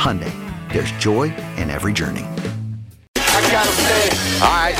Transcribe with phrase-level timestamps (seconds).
[0.00, 0.32] Hyundai,
[0.72, 1.24] there's joy
[1.58, 2.24] in every journey.
[4.40, 4.74] All right.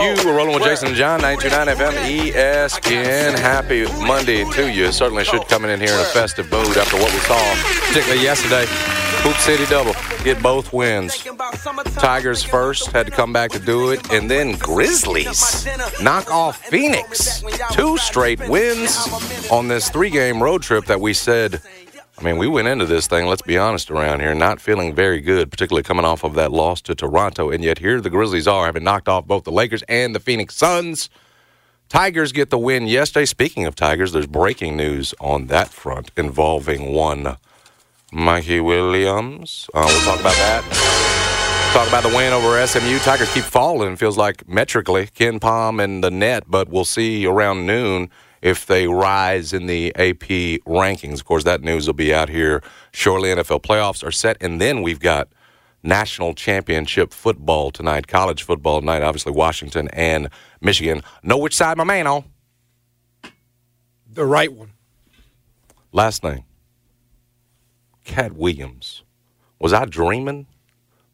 [0.00, 3.38] You were rolling with Jason and John, 929 FM ESPN.
[3.38, 4.92] Happy Monday to you.
[4.92, 7.54] Certainly should coming in here in a festive mood after what we saw,
[7.88, 8.64] particularly yesterday.
[9.22, 9.94] Hoop City double.
[10.24, 11.22] Get both wins.
[11.96, 14.10] Tigers first, had to come back to do it.
[14.10, 15.66] And then Grizzlies
[16.00, 17.42] knock off Phoenix.
[17.72, 18.96] Two straight wins
[19.50, 21.60] on this three game road trip that we said
[22.18, 25.20] I mean, we went into this thing, let's be honest, around here, not feeling very
[25.20, 27.50] good, particularly coming off of that loss to Toronto.
[27.50, 30.56] And yet here the Grizzlies are, having knocked off both the Lakers and the Phoenix
[30.56, 31.10] Suns.
[31.88, 33.24] Tigers get the win yesterday.
[33.24, 37.36] Speaking of Tigers, there's breaking news on that front involving one
[38.12, 39.70] Mikey Williams.
[39.72, 41.70] Uh, we'll talk about that.
[41.72, 42.98] Talk about the win over SMU.
[42.98, 45.08] Tigers keep falling, feels like metrically.
[45.40, 48.10] Palm and the net, but we'll see around noon
[48.42, 51.14] if they rise in the AP rankings.
[51.14, 52.62] Of course, that news will be out here
[52.92, 53.30] shortly.
[53.30, 55.28] NFL playoffs are set, and then we've got
[55.82, 59.02] national championship football tonight, college football tonight.
[59.02, 60.28] Obviously, Washington and
[60.60, 61.02] Michigan.
[61.22, 62.24] Know which side my man on?
[64.10, 64.72] The right one.
[65.92, 66.44] Last name.
[68.04, 69.04] Katt Williams.
[69.58, 70.46] Was I dreaming?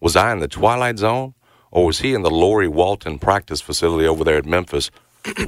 [0.00, 1.34] Was I in the twilight zone?
[1.70, 4.90] Or was he in the Laurie-Walton practice facility over there at Memphis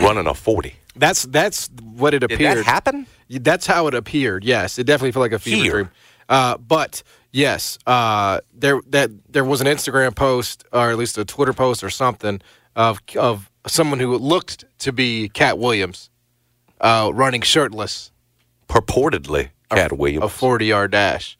[0.01, 0.75] running a 40?
[0.97, 2.39] That's that's what it appeared.
[2.39, 3.07] Did that happen?
[3.29, 4.45] That's how it appeared.
[4.45, 5.73] Yes, it definitely felt like a fever Here.
[5.73, 5.91] dream.
[6.29, 11.25] Uh, but yes, uh, there that there was an Instagram post or at least a
[11.25, 12.41] Twitter post or something
[12.75, 16.09] of of someone who looked to be Katt Williams
[16.81, 18.11] uh, running shirtless
[18.69, 20.25] Purportedly, Katt Williams.
[20.25, 21.37] a forty yard dash.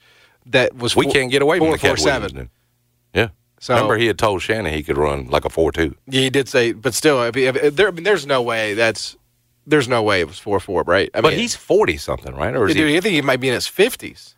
[0.47, 2.51] That was we four- can't get away from four, the Katt Williams.
[3.67, 3.77] Seven.
[3.77, 3.77] then.
[3.77, 3.81] Yeah.
[3.81, 5.95] So- Remember, he had told Shannon he could run like a 4 2.
[6.09, 8.75] Yeah, he did say, but still, I mean, if- there, I mean, there's no way
[8.75, 9.17] that's
[9.69, 11.11] there's no way it was four four, right?
[11.13, 12.55] I But mean, he's 40 something, right?
[12.55, 12.97] Or is dude, he?
[12.97, 14.35] I think he might be in his fifties.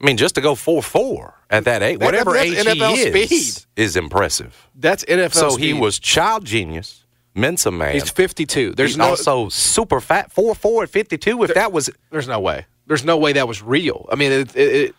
[0.00, 2.94] I mean, just to go 4 4 at that age, That- whatever that's age NFL
[2.94, 3.66] he is, speed.
[3.76, 4.68] is impressive.
[4.74, 5.34] That's NFL.
[5.52, 7.04] so he was child genius,
[7.34, 7.94] Mensa man.
[7.94, 8.74] He's 52.
[8.74, 11.44] There's He's no also super fat, 4 4 at 52.
[11.44, 11.88] If that was.
[12.10, 12.66] There's no way.
[12.86, 14.06] There's no way that was real.
[14.12, 14.94] I mean, it, it,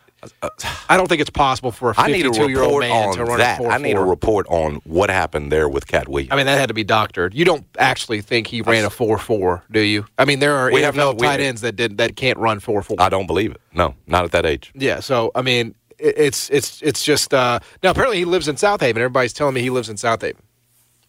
[0.90, 3.24] I don't think it's possible for a I need a 52 year old man to
[3.26, 3.60] run that.
[3.60, 6.32] a 4 I need a report on what happened there with Katt Williams.
[6.32, 7.34] I mean, that had to be doctored.
[7.34, 10.06] You don't actually think he ran a 4 4, do you?
[10.18, 12.60] I mean, there are We NFL have no- tight ends that did that can't run
[12.60, 12.98] 4 4.
[13.00, 13.62] I don't believe it.
[13.74, 14.72] No, not at that age.
[14.76, 18.58] Yeah, so I mean, it, it's it's it's just uh now apparently he lives in
[18.58, 19.02] South Haven.
[19.02, 20.42] Everybody's telling me he lives in South Haven.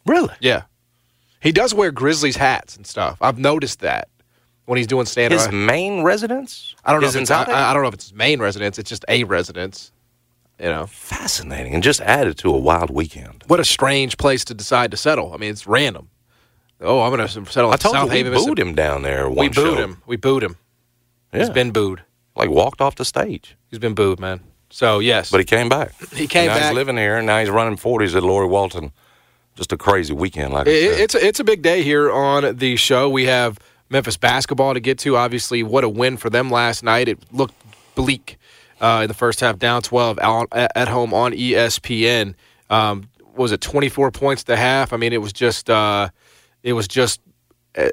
[0.06, 0.34] Really?
[0.41, 0.62] Yeah.
[1.42, 3.16] He does wear Grizzlies hats and stuff.
[3.21, 4.09] I've noticed that
[4.71, 6.77] when he's doing stand His main residence?
[6.85, 8.79] I don't know if it's, I, I don't know if it's his main residence.
[8.79, 9.91] It's just a residence.
[10.61, 11.75] You know, Fascinating.
[11.75, 13.43] And just added to a wild weekend.
[13.49, 15.34] what a strange place to decide to settle.
[15.34, 16.09] I mean, it's random.
[16.81, 18.33] Oh, I'm going to settle I told South you we Haven.
[18.45, 19.75] booed him down there We booed show.
[19.75, 20.03] him.
[20.07, 20.57] We booed him.
[21.33, 21.41] Yeah.
[21.41, 22.03] He's been booed.
[22.37, 23.57] like walked off the stage.
[23.71, 24.41] He's been booed, man.
[24.71, 25.93] So yes, But he came back.
[26.13, 26.63] He came now back.
[26.66, 28.93] He's living here, and now he's running 40s at Laurie-Walton.
[29.57, 32.77] Just a crazy weekend, like It- it's a, it's a big day here on the
[32.77, 33.11] show.
[33.11, 33.59] We have
[33.91, 35.16] Memphis basketball to get to.
[35.16, 37.09] Obviously, what a win for them last night.
[37.09, 37.54] It looked
[37.95, 38.39] bleak
[38.81, 42.34] uh, in the first half, down 12 out, at home on ESPN.
[42.71, 44.92] Um, was it 24 points to half?
[44.92, 46.09] I mean, it was just uh,
[46.63, 47.21] it was just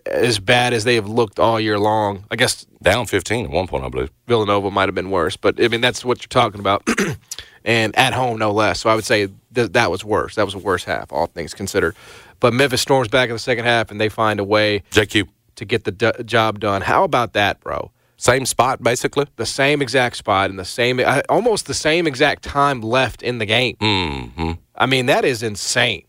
[0.05, 2.25] as bad as they have looked all year long.
[2.31, 4.11] I guess Down 15 at one point, I believe.
[4.27, 6.87] Villanova might have been worse, but I mean that's what you're talking about.
[7.65, 8.79] and at home no less.
[8.79, 10.35] So I would say th- that was worse.
[10.35, 11.95] That was a worse half, all things considered.
[12.39, 15.27] But Memphis storms back in the second half, and they find a way JQ,
[15.57, 16.81] to get the d- job done.
[16.81, 17.91] How about that, bro?
[18.19, 19.27] same spot basically.
[19.35, 23.37] The same exact spot and the same, uh, almost the same exact time left in
[23.37, 23.75] the game.
[23.79, 26.03] hmm I mean, that is insane.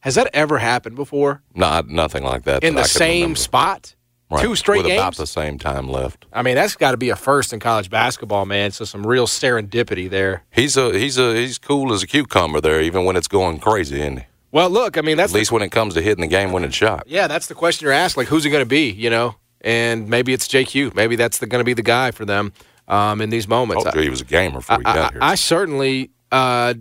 [0.00, 2.64] Has that ever happened before Not nothing like that.
[2.64, 3.38] in that the same remember.
[3.38, 3.94] spot?
[4.30, 4.42] Right.
[4.42, 5.00] Two straight with games.
[5.00, 6.26] about the same time left.
[6.32, 8.72] I mean, that's got to be a first in college basketball, man.
[8.72, 10.42] So some real serendipity there.
[10.50, 14.00] He's a he's a he's cool as a cucumber there, even when it's going crazy,
[14.00, 14.24] isn't he?
[14.54, 16.70] Well, look, I mean, that's At least when it comes to hitting the game winning
[16.70, 17.08] shot.
[17.08, 18.16] Yeah, that's the question you're asked.
[18.16, 18.88] Like, who's it going to be?
[18.88, 20.94] You know, and maybe it's JQ.
[20.94, 22.52] Maybe that's going to be the guy for them
[22.86, 23.84] um, in these moments.
[23.96, 25.18] You he was a gamer before he I, got I, here.
[25.22, 26.74] I certainly uh,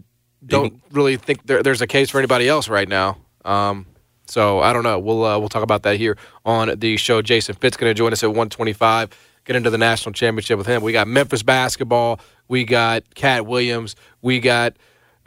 [0.46, 3.18] don't really think there, there's a case for anybody else right now.
[3.44, 3.88] Um,
[4.28, 5.00] so I don't know.
[5.00, 6.16] We'll uh, we'll talk about that here
[6.46, 7.24] on the show.
[7.24, 9.10] Jason Fitz going to join us at 125.
[9.46, 10.84] Get into the national championship with him.
[10.84, 12.20] We got Memphis basketball.
[12.48, 13.96] We got Katt Williams.
[14.22, 14.78] We got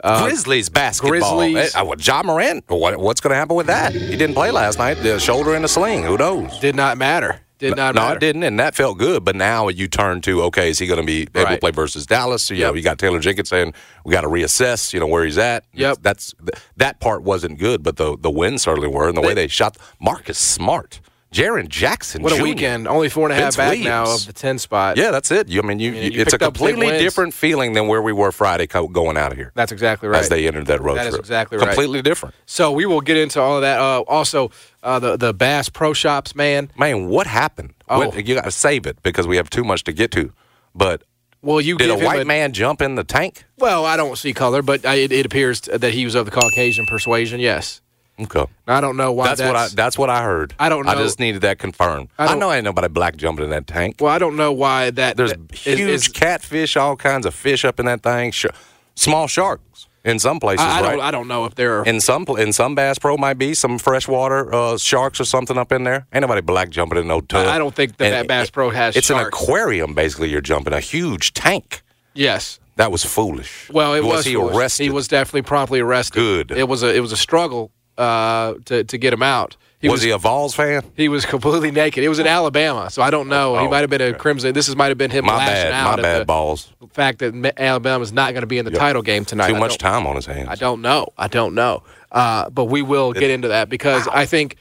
[0.03, 1.39] Grizzlies basketball.
[1.39, 1.75] Grizzlies.
[1.75, 2.63] Uh, Ja Morant.
[2.67, 3.93] What, what's going to happen with that?
[3.93, 4.95] He didn't play last night.
[4.95, 6.03] The shoulder in a sling.
[6.03, 6.59] Who knows?
[6.59, 7.41] did not matter.
[7.59, 7.95] Did not matter.
[7.95, 8.17] no, matter.
[8.17, 9.25] it didn't, and that felt good.
[9.25, 12.05] But now you turn to okay, is he going to be able to play versus
[12.05, 12.51] Dallas?
[12.51, 13.73] You know, you got Taylor Jenkins saying
[14.05, 14.93] we got to reassess.
[14.93, 15.65] You know where he's at.
[15.73, 15.97] Yep.
[16.01, 16.35] that's
[16.75, 19.75] that part wasn't good, but the the wins certainly were, and the way they shot
[19.99, 20.99] Marcus Smart,
[21.31, 22.23] Jaren Jackson.
[22.23, 22.43] What a Jr.
[22.43, 22.87] weekend!
[22.87, 24.95] Only four and a half Vince back now of the ten spot.
[24.97, 25.49] Yeah, that's it.
[25.49, 27.87] You, I mean, you, mean, you- it's a picked up big completely different feeling than
[27.87, 29.51] where we were Friday co- going out of here.
[29.53, 30.19] that's exactly right.
[30.19, 31.19] As they entered that road That is trip.
[31.21, 31.67] exactly right.
[31.67, 32.33] Completely different.
[32.45, 33.79] So we will get into all of that.
[33.79, 34.51] Uh, also,
[34.83, 36.71] uh, the the Bass Pro Shops, man.
[36.77, 37.73] Man, what happened?
[37.89, 37.99] Oh.
[38.07, 40.31] What- you got to save it because we have too much to get to.
[40.73, 41.03] But
[41.41, 43.43] Well, you did a white man jump in the tank?
[43.57, 46.31] Well, I don't see color, but I, it, it appears that he was of the
[46.31, 47.39] Caucasian persuasion.
[47.39, 47.81] Yes.
[48.19, 48.45] Okay.
[48.67, 49.27] I don't know why.
[49.27, 49.67] That's, what I.
[49.67, 50.55] That's what I heard.
[50.59, 52.09] I don't I just needed that confirmed.
[52.17, 53.97] I I, know ain't nobody black jumping in that tank.
[53.99, 55.17] well, I don't know why that.
[55.17, 58.31] There's that huge is- catfish, all kinds of fish up in that thing.
[58.31, 58.47] Sh-
[58.95, 60.91] small sharks in some places, I, I right?
[60.93, 61.01] don't.
[61.01, 61.85] I don't know if there are.
[61.85, 65.71] in some in some Bass Pro might be some freshwater uh, sharks or something up
[65.71, 66.07] in there.
[66.11, 67.45] Ain't nobody black jumping in no tub.
[67.45, 70.29] I don't think that And that Bass Pro has It's an aquarium, basically.
[70.29, 71.83] You're jumping a huge tank.
[72.13, 72.59] yes.
[72.77, 73.71] That was foolish.
[73.71, 74.23] Well, it was.
[74.23, 74.55] he foolish.
[74.55, 74.83] arrested?
[74.83, 76.13] He was definitely promptly arrested.
[76.19, 76.51] Good.
[76.51, 76.95] It was a.
[76.95, 79.57] It was a struggle uh, to to get him out.
[79.79, 80.81] He was, he a Vols fan?
[80.95, 82.03] He was completely naked.
[82.03, 83.55] It was in Alabama, so I don't know.
[83.59, 84.11] he Oh, might have been a.
[84.11, 84.51] Crimson.
[84.53, 85.73] This is might have been him My lashing bad.
[85.73, 86.21] out My bad.
[86.21, 86.73] the balls.
[86.93, 89.49] fact that Ma- Alabama's not going to be in the title game tonight.
[89.49, 90.47] Too I much time on his hands.
[90.49, 91.09] I don't know.
[91.15, 91.83] I don't know.
[92.11, 94.55] Uh, but we will get into that because I think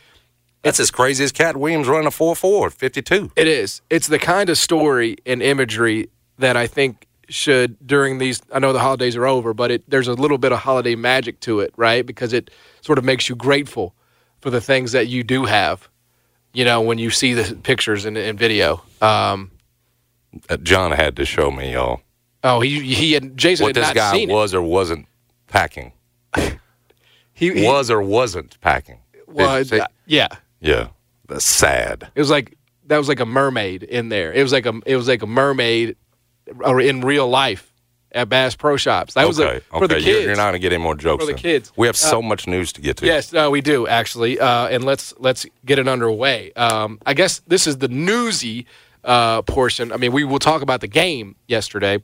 [0.62, 3.32] That's as crazy as Katt Williams running a 4-4 at 52.
[3.36, 3.80] it is.
[3.88, 8.42] It's the kind of story and imagery that I think should during these.
[8.52, 11.40] I know the holidays are over, but it, there's a little bit of holiday magic
[11.40, 12.04] to it, right?
[12.04, 12.50] Because it
[12.86, 13.94] sort of makes you grateful
[14.40, 15.88] for the things that you do have.
[16.54, 18.82] You know, when you see the pictures and, and video.
[19.02, 19.50] Um,
[20.48, 22.00] Uh, John had to show me, y'all,
[22.44, 24.32] oh, he he had Jason what had this guy seen it.
[24.32, 25.06] was or wasn't
[25.48, 25.92] packing.
[27.38, 28.98] He, he Was or wasn't packing.
[29.26, 29.80] well, Did you see?
[29.80, 30.28] uh, yeah.
[30.60, 30.88] yeah.
[31.28, 32.08] That's sad.
[32.14, 32.56] It was like
[32.86, 34.32] that was like a mermaid in there.
[34.32, 35.96] It was like a it was like a mermaid
[36.60, 37.74] or in real life
[38.16, 39.14] at Bass Pro Shops.
[39.14, 39.58] That was okay.
[39.58, 39.86] a, for okay.
[39.86, 40.26] the You're, kids.
[40.26, 41.22] you're not going to get any more jokes.
[41.22, 41.42] For the then.
[41.42, 41.72] kids.
[41.76, 43.06] We have so much news to get to.
[43.06, 46.52] Yes, no, we do actually, uh, and let's let's get it underway.
[46.54, 48.66] Um, I guess this is the newsy
[49.04, 49.92] uh, portion.
[49.92, 52.02] I mean, we will talk about the game yesterday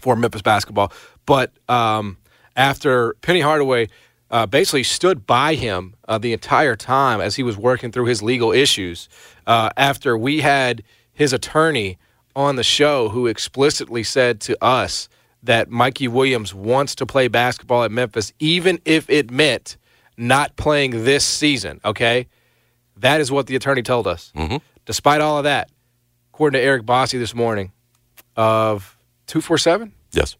[0.00, 0.92] for Memphis basketball,
[1.26, 2.16] but um,
[2.56, 3.88] after Penny Hardaway
[4.30, 8.22] uh, basically stood by him uh, the entire time as he was working through his
[8.22, 9.08] legal issues,
[9.46, 11.98] uh, after we had his attorney
[12.36, 15.08] on the show who explicitly said to us
[15.42, 19.76] that Mikey Williams wants to play basketball at Memphis, even if it meant
[20.16, 21.80] not playing this season.
[21.84, 22.26] Okay,
[22.96, 24.32] that is what the attorney told us.
[24.36, 24.56] Mm-hmm.
[24.86, 25.70] Despite all of that,
[26.32, 27.72] according to Eric Bossi this morning
[28.36, 28.96] of
[29.26, 29.92] two four seven.
[30.12, 30.36] Yes.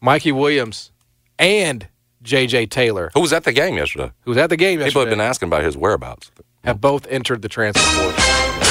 [0.00, 0.92] Mikey Williams
[1.38, 1.88] and
[2.22, 2.66] J.J.
[2.66, 4.12] Taylor, Who was at the game yesterday?
[4.22, 4.90] who was at the game yesterday.
[4.90, 6.30] People have been asking about his whereabouts.
[6.64, 8.67] have both entered the transfer portal.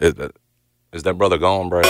[0.00, 0.14] Is,
[0.92, 1.86] is that brother gone, Brad?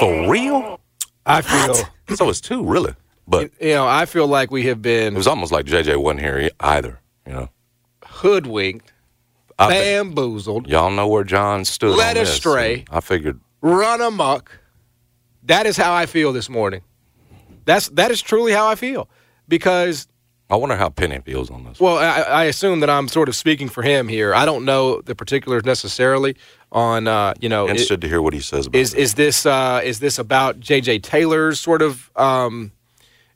[0.00, 0.80] For real?
[1.26, 1.74] I feel,
[2.16, 2.94] So it's two, really.
[3.28, 5.14] But you know, I feel like we have been.
[5.14, 7.00] it was almost like JJ wasn't here either.
[7.26, 7.48] You know,
[8.04, 8.92] hoodwinked,
[9.58, 11.96] I think- bamboozled, y'all know where John stood.
[11.96, 12.84] Led on this, astray.
[12.90, 14.58] I figured run amok.
[15.44, 16.80] That is how I feel this morning.
[17.66, 19.08] That's that is truly how I feel
[19.46, 20.08] because
[20.50, 21.78] I wonder how Penny feels on this.
[21.78, 24.34] Well, I, I assume that I'm sort of speaking for him here.
[24.34, 26.36] I don't know the particulars necessarily
[26.72, 29.00] on, uh, you know, Interested to hear what he says about is it.
[29.00, 30.98] is this uh, is this about J.J.
[31.00, 32.72] Taylor's sort of, um,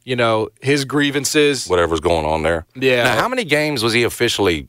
[0.05, 1.69] you know, his grievances?
[1.69, 2.67] whatever's going on there.
[2.75, 3.05] Yeah.
[3.05, 4.69] Now, how many games was he officially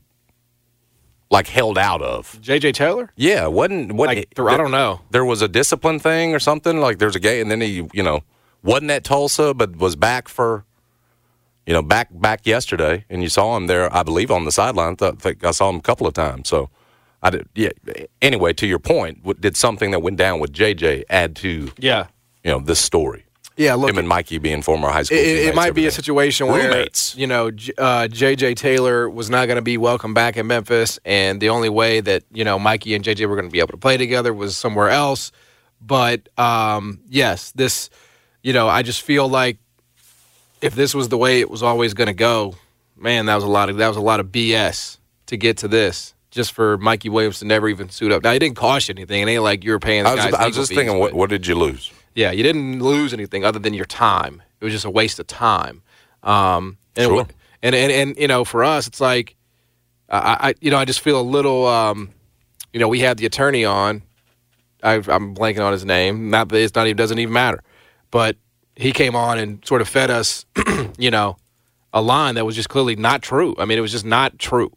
[1.30, 2.38] like held out of.
[2.40, 2.72] J.J.
[2.72, 3.10] Taylor?
[3.16, 5.00] Yeah, wasn't what Like, th- I don't know.
[5.10, 6.78] There was a discipline thing or something.
[6.78, 8.20] Like there's a game, and then he, you know,
[8.62, 10.64] wasn't at Tulsa, but was back for,
[11.66, 14.96] you know, back back yesterday, and you saw him there, I believe, on the sideline.
[15.00, 16.48] I think I saw him a couple of times.
[16.48, 16.70] So,
[17.22, 17.48] I did.
[17.54, 17.70] Yeah.
[18.22, 22.06] Anyway, to your point, what- did something that went down with JJ add to Yeah.
[22.44, 23.24] you know this story?
[23.58, 25.16] Yeah, look, Him and Mikey being former high school.
[25.16, 27.16] it, it might be a situation where Roommates.
[27.16, 28.54] you know uh, J.J.
[28.54, 32.22] Taylor was not going to be welcome back in Memphis, and the only way that
[32.30, 33.24] you know Mikey and J.J.
[33.24, 35.32] were going to be able to play together was somewhere else.
[35.80, 37.88] But um, yes, this
[38.42, 39.56] you know I just feel like
[40.60, 42.54] if this was the way it was always going to go,
[42.96, 45.68] man, that was a lot of that was a lot of BS to get to
[45.68, 46.14] this.
[46.30, 48.22] Just for Mikey Williams to never even suit up.
[48.22, 49.22] Now he didn't cost you anything.
[49.22, 50.04] It ain't like you were paying.
[50.04, 51.90] I was, I was just fees, thinking, what, what did you lose?
[52.14, 54.42] yeah, you didn't lose anything other than your time.
[54.60, 55.82] It was just a waste of time.
[56.22, 57.14] Um, and, Sure.
[57.14, 57.26] wa-
[57.62, 59.34] and and and you know, for us, it's like,
[60.10, 62.10] I, I you know, I just feel a little, um,
[62.72, 64.02] you know, we had the attorney on.
[64.82, 66.28] I, I'm blanking on his name.
[66.30, 67.62] Not, it's not even doesn't even matter.
[68.10, 68.36] But
[68.76, 70.44] he came on and sort of fed us,
[70.98, 71.36] you know,
[71.92, 73.54] a line that was just clearly not true.
[73.58, 74.70] I mean, it was just not true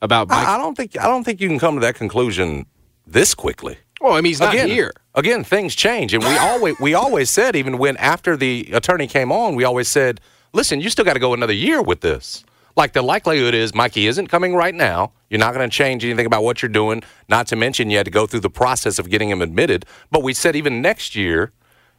[0.00, 0.46] about Mike.
[0.46, 2.66] I, I don't think I don't think you can come to that conclusion
[3.06, 3.76] this quickly.
[4.00, 4.92] well, I mean, he's not again, here.
[5.14, 9.32] Again, things change, and we always we always said even when after the attorney came
[9.32, 10.20] on, we always said,
[10.52, 12.44] "Listen, you still got to go another year with this."
[12.76, 15.12] Like the likelihood is Mikey isn't coming right now.
[15.30, 17.04] You're not going to change anything about what you're doing.
[17.28, 19.86] Not to mention you had to go through the process of getting him admitted.
[20.10, 21.52] But we said even next year,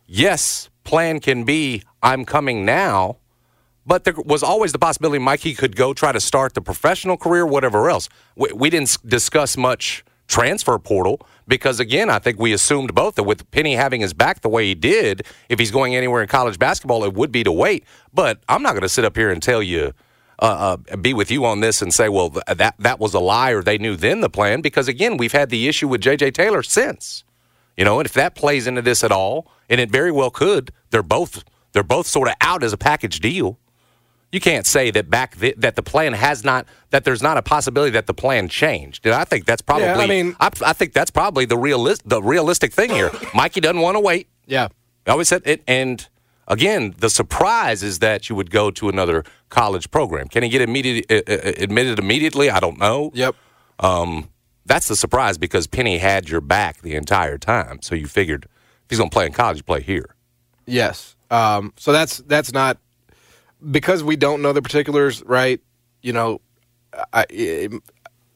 [0.06, 3.18] yes, plan can be I'm coming now.
[3.88, 7.46] But there was always the possibility Mikey could go try to start the professional career,
[7.46, 8.10] whatever else.
[8.36, 13.24] We, we didn't discuss much transfer portal because, again, I think we assumed both that
[13.24, 16.58] with Penny having his back the way he did, if he's going anywhere in college
[16.58, 17.84] basketball, it would be to wait.
[18.12, 19.94] But I'm not going to sit up here and tell you,
[20.40, 23.20] uh, uh, be with you on this and say, well, th- that that was a
[23.20, 26.32] lie or they knew then the plan because, again, we've had the issue with J.J.
[26.32, 27.24] Taylor since.
[27.78, 30.72] You know, and if that plays into this at all, and it very well could,
[30.92, 31.44] they're both
[31.74, 33.60] they're both sort of out as a package deal.
[34.32, 37.42] You can't say that back th- that the plan has not that there's not a
[37.42, 39.06] possibility that the plan changed.
[39.06, 42.22] And I think that's probably I mean- I, I think that's probably the realist the
[42.22, 43.12] realistic thing here.
[43.34, 44.28] Mikey doesn't want to wait.
[44.46, 44.68] Yeah.
[45.08, 46.08] I always said it, and
[46.48, 50.28] again, the surprise is that you would go to another college program.
[50.28, 52.50] Can he get immediate, uh, uh, admitted immediately?
[52.50, 53.12] I don't know.
[53.14, 53.36] Yep.
[54.66, 57.84] That's the surprise because Penny had your back the entire time.
[57.84, 58.48] So you figured
[58.86, 60.16] if he's going to play in college, play here.
[60.66, 61.16] Yes.
[61.32, 62.78] Um, so that's that's not
[63.72, 65.60] because we don't know the particulars, right?
[66.02, 66.42] You know,
[67.14, 67.72] I, it,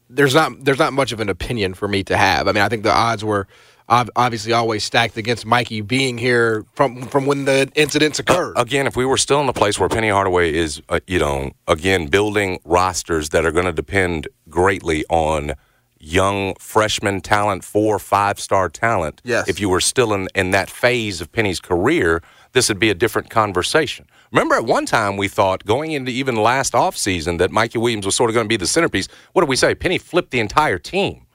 [0.08, 2.48] there's not there's not much of an opinion for me to have.
[2.48, 3.46] I mean, I think the odds were
[3.88, 8.54] obviously always stacked against Mikey being here from from when the incidents occurred.
[8.56, 11.52] Again, if we were still in a place where Penny Hardaway is, uh, you know,
[11.66, 15.54] again, building rosters that are going to depend greatly on
[16.00, 19.20] young freshman talent, four, five star talent.
[19.22, 19.48] Yes.
[19.48, 22.94] If you were still in, in that phase of Penny's career, this would be a
[22.94, 24.06] different conversation.
[24.32, 28.16] Remember, at one time we thought going into even last offseason that Mikey Williams was
[28.16, 29.08] sort of going to be the centerpiece.
[29.32, 29.74] What did we say?
[29.74, 31.26] Penny flipped the entire team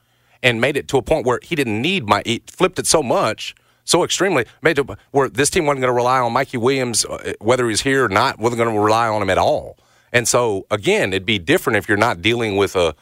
[0.42, 2.22] and made it to a point where he didn't need my.
[2.26, 5.96] He flipped it so much, so extremely, made it where this team wasn't going to
[5.96, 9.22] rely on Mikey Williams, uh, whether he's here or not, wasn't going to rely on
[9.22, 9.78] him at all.
[10.12, 12.96] And so, again, it'd be different if you're not dealing with a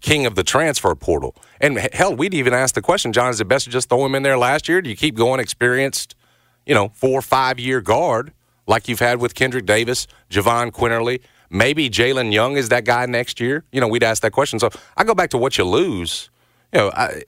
[0.00, 1.34] king of the transfer portal.
[1.60, 4.14] And hell, we'd even ask the question, John, is it best to just throw him
[4.14, 4.80] in there last year?
[4.80, 6.14] Do you keep going experienced,
[6.66, 8.32] you know, four five year guard
[8.66, 11.20] like you've had with Kendrick Davis, Jahvon Quinerly?
[11.50, 13.64] Maybe Jalen Young is that guy next year.
[13.72, 14.58] You know, we'd ask that question.
[14.58, 16.30] So I go back to what you lose.
[16.72, 17.22] You know, I,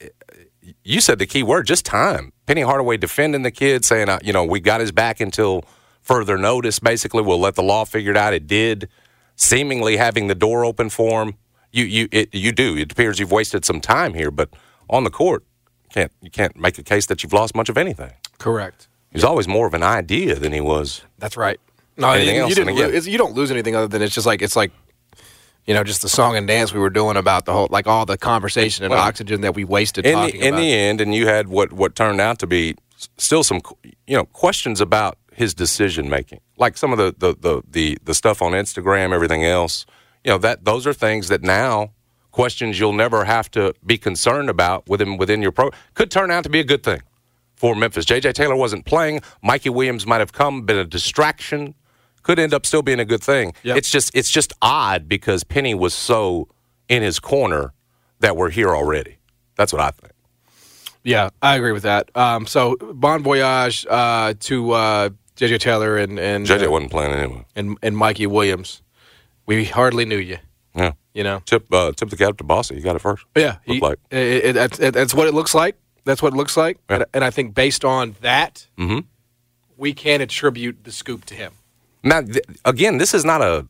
[0.83, 2.31] you said the key word, just time.
[2.45, 5.65] Penny Hardaway defending the kid, saying, uh, you know, we got his back until
[6.01, 6.79] further notice.
[6.79, 8.33] Basically, we'll let the law figure it out.
[8.33, 8.87] It did,
[9.35, 11.35] seemingly having the door open for him.
[11.73, 12.77] You, you, it, you do.
[12.77, 14.49] It appears you've wasted some time here, but
[14.89, 15.43] on the court,
[15.91, 18.11] can't you can't make a case that you've lost much of anything.
[18.37, 18.87] Correct.
[19.11, 21.03] He's always more of an idea than he was.
[21.19, 21.59] That's right.
[21.97, 24.41] No, Anything you, else, you again- you don't lose anything other than it's just like
[24.41, 24.71] it's like,
[25.65, 28.05] you know, just the song and dance we were doing about the whole, like all
[28.05, 31.13] the conversation and Well, oxygen that we wasted in talking the, in the end, and
[31.13, 32.75] you had what what turned out to be
[33.17, 33.61] still some
[34.07, 38.13] you know questions about his decision making, like some of the the, the the the
[38.13, 39.85] stuff on Instagram, everything else.
[40.23, 41.91] You know that those are things that now
[42.31, 46.43] questions you'll never have to be concerned about within within your pro could turn out
[46.43, 47.01] to be a good thing
[47.55, 48.03] for Memphis.
[48.05, 48.33] J.J.
[48.33, 49.21] Taylor wasn't playing.
[49.41, 51.75] Mikey Williams might have come, been a distraction.
[52.21, 53.53] Could end up still being a good thing.
[53.63, 53.77] Yep.
[53.77, 56.47] It's just it's just odd because Penny was so
[56.89, 57.73] in his corner
[58.19, 59.17] that we're here already.
[59.55, 60.13] That's what I think.
[61.03, 62.15] Yeah, I agree with that.
[62.15, 67.11] Um, so bon voyage uh, to uh, JJ Taylor and and JJ uh, wasn't playing
[67.11, 67.45] anyway.
[67.55, 68.81] and and Mikey Williams.
[69.45, 70.37] We hardly knew you.
[70.75, 70.93] Yeah.
[71.13, 71.41] You know.
[71.45, 72.75] Tip uh, tip the cap to Bossi.
[72.75, 73.25] You got it first.
[73.35, 73.99] Yeah, he- like.
[74.09, 75.75] it- it- that's, it- that's what it looks like.
[76.05, 76.77] That's what it looks like.
[76.89, 76.95] Yeah.
[76.97, 79.05] And, and I think based on that, Mhm.
[79.77, 81.53] we can attribute the scoop to him.
[82.03, 83.67] Now, th- again, this is not a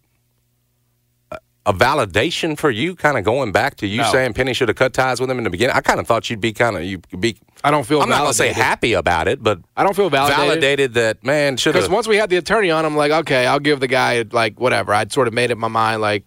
[1.65, 2.95] a validation for you.
[2.95, 4.11] Kind of going back to you No.
[4.11, 5.75] saying Penny should have cut ties with him in the beginning.
[5.75, 7.37] I kind of thought you'd be kind of you be.
[7.63, 10.45] I don't feel I'm not gonna say happy about it, but I don't feel validated.
[10.45, 13.59] validated that man should Because once we had the attorney on, I'm like, okay, I'll
[13.59, 14.93] give the guy like whatever.
[14.93, 16.25] I'd sort of made up my mind like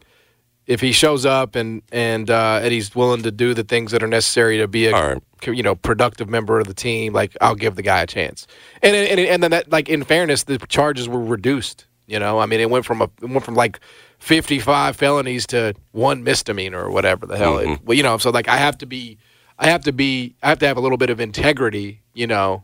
[0.66, 4.02] if he shows up and and uh, and he's willing to do the things that
[4.02, 5.22] are necessary to be a right.
[5.46, 8.46] you know productive member of the team, like I'll give the guy a chance.
[8.82, 11.86] And and and then that like in fairness, the charges were reduced.
[12.06, 13.80] You know, I mean, it went from a it went from like
[14.18, 17.58] 55 felonies to one misdemeanor or whatever the hell.
[17.58, 19.18] It, well, you know, so like I have to be,
[19.58, 22.00] I have to be, I have to have a little bit of integrity.
[22.14, 22.62] You know,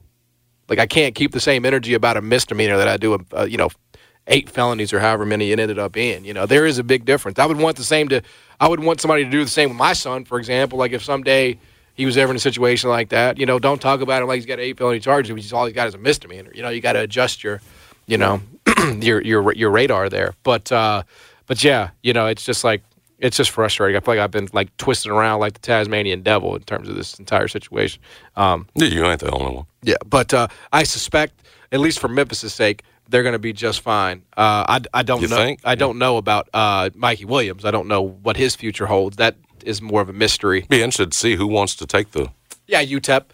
[0.68, 3.46] like I can't keep the same energy about a misdemeanor that I do, a, a
[3.46, 3.70] you know,
[4.28, 6.24] eight felonies or however many it ended up in.
[6.24, 7.38] You know, there is a big difference.
[7.38, 8.22] I would want the same to,
[8.60, 10.78] I would want somebody to do the same with my son, for example.
[10.78, 11.58] Like if someday
[11.94, 14.36] he was ever in a situation like that, you know, don't talk about him like
[14.36, 16.50] he's got eight felony charges, which is all he's got is a misdemeanor.
[16.54, 17.60] You know, you got to adjust your,
[18.06, 18.40] you know,
[19.00, 20.34] your your your radar there.
[20.42, 21.02] But uh,
[21.52, 22.82] but yeah, you know, it's just like
[23.18, 23.94] it's just frustrating.
[23.94, 26.96] I feel like I've been like twisted around like the Tasmanian devil in terms of
[26.96, 28.00] this entire situation.
[28.36, 29.66] Um, Yeah, you ain't the only one.
[29.82, 31.34] yeah, but uh, I suspect,
[31.72, 34.22] at least for Memphis' sake, they're going to be just fine.
[34.34, 35.36] Uh, I, I don't You know.
[35.36, 35.60] think?
[35.62, 37.66] I don't know about uh, Mikey Williams.
[37.66, 39.18] I don't know what his future holds.
[39.18, 40.64] That is more of a mystery.
[40.70, 42.30] Be interested to see who wants to take the
[42.66, 43.24] Yeah, UTEP.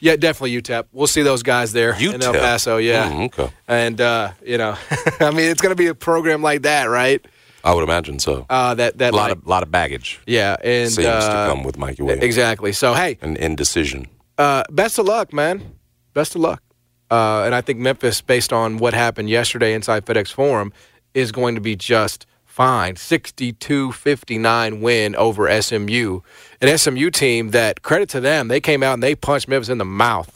[0.00, 0.86] Yeah, definitely UTEP.
[0.92, 2.14] We'll see those guys there UTEP.
[2.14, 2.78] in El Paso.
[2.78, 3.52] Yeah, Mm, okay.
[3.68, 4.74] and uh, you know,
[5.20, 7.22] I mean, it's going to be a program like that, right?
[7.64, 8.46] I would imagine so.
[8.48, 11.52] Uh, that that a lot like- of lot of baggage yeah, and seems uh, to
[11.52, 12.24] come with Mikey Williams.
[12.24, 12.72] exactly.
[12.72, 14.06] So hey, An indecision.
[14.38, 15.74] uh, best of luck, man.
[16.14, 16.62] Best of luck.
[17.10, 20.72] Uh, and I think Memphis, based on what happened yesterday inside FedEx Forum,
[21.12, 22.94] is going to be just fine.
[22.96, 26.20] 62 59 win over SMU.
[26.60, 29.78] An SMU team that, credit to them, they came out and they punched Memphis in
[29.78, 30.30] the mouth.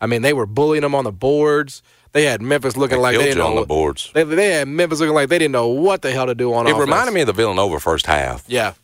[0.00, 1.82] I mean, they were bullying them on the boards.
[2.18, 4.10] They had Memphis looking They like they didn't know on the boards.
[4.12, 6.66] They, they had Memphis looking like they didn't know what the hell to do on
[6.66, 6.70] offense.
[6.70, 6.86] It offense.
[6.90, 8.44] reminded me of the Villanova first half.
[8.48, 8.74] Yeah.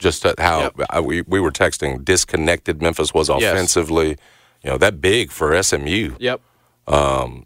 [0.00, 0.74] Just how Yep.
[0.90, 3.42] I, we we were texting disconnected Memphis was Yes.
[3.52, 4.16] offensively.
[4.64, 6.16] You know that big for SMU.
[6.18, 6.40] Yep.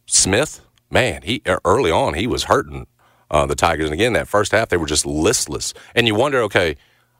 [0.06, 2.86] Smith, man, he er, early on he was hurting
[3.30, 6.40] uh, the Tigers, and again that first half they were just listless, and you wonder,
[6.42, 6.76] okay,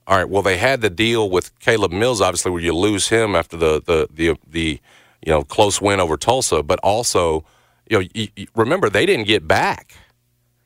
[0.07, 3.37] all right, well they had the deal with Caleb Mills, obviously, where you lose him
[3.37, 4.81] after the the the, the
[5.25, 7.45] you know close win over Tulsa, but also
[7.91, 9.95] you know you, you- remember they didn't get back,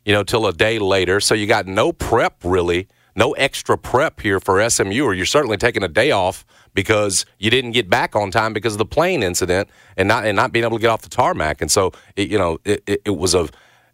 [0.04, 2.88] you know, till a day later, so you got no prep really.
[3.16, 7.50] No extra prep here for SMU, or you're certainly taking a day off because you
[7.50, 10.64] didn't get back on time because of the plane incident and not and not being
[10.64, 11.62] able to get off the tarmac.
[11.62, 13.48] And so, it, you know, it, it, it was a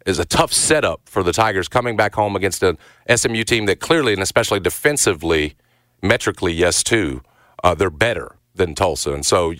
[0.07, 2.79] is a tough setup for the Tigers coming back home against an
[3.15, 5.55] SMU team that clearly and especially defensively,
[6.01, 7.21] metrically, yes, too,
[7.63, 9.13] uh, they're better than Tulsa.
[9.13, 9.53] And so,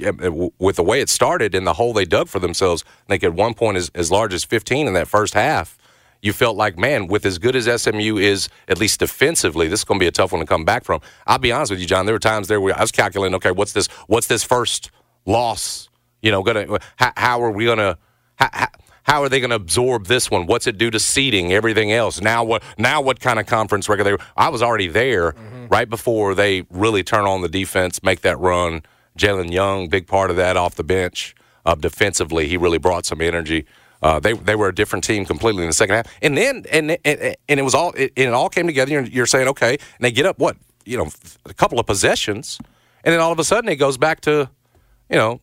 [0.59, 3.33] with the way it started and the hole they dug for themselves, I think at
[3.33, 5.77] one point as, as large as 15 in that first half,
[6.21, 9.83] you felt like, man, with as good as SMU is, at least defensively, this is
[9.83, 11.01] going to be a tough one to come back from.
[11.25, 12.05] I'll be honest with you, John.
[12.05, 13.87] There were times there where I was calculating, okay, what's this?
[14.05, 14.91] What's this first
[15.25, 15.89] loss?
[16.21, 17.97] You know, gonna how, how are we gonna
[18.35, 18.67] how,
[19.03, 20.45] how, are they going to absorb this one?
[20.45, 21.51] What's it do to seeding?
[21.51, 22.21] Everything else.
[22.21, 22.61] Now what?
[22.77, 24.03] Now what kind of conference record?
[24.03, 25.60] They I was already there mm-hmm.
[25.71, 28.83] Right before they really turn on the defense, make that run.
[29.17, 31.33] Jalen Young, big part of that off the bench.
[31.65, 33.65] Uh, defensively, he really brought some energy.
[34.01, 36.97] Uh, they they were a different team completely in the second half, and then and
[37.05, 38.91] and, and it was all it, it all came together.
[38.91, 41.09] You're, you're saying okay, and they get up what you know
[41.45, 42.59] a couple of possessions,
[43.03, 44.49] and then all of a sudden it goes back to
[45.09, 45.39] you know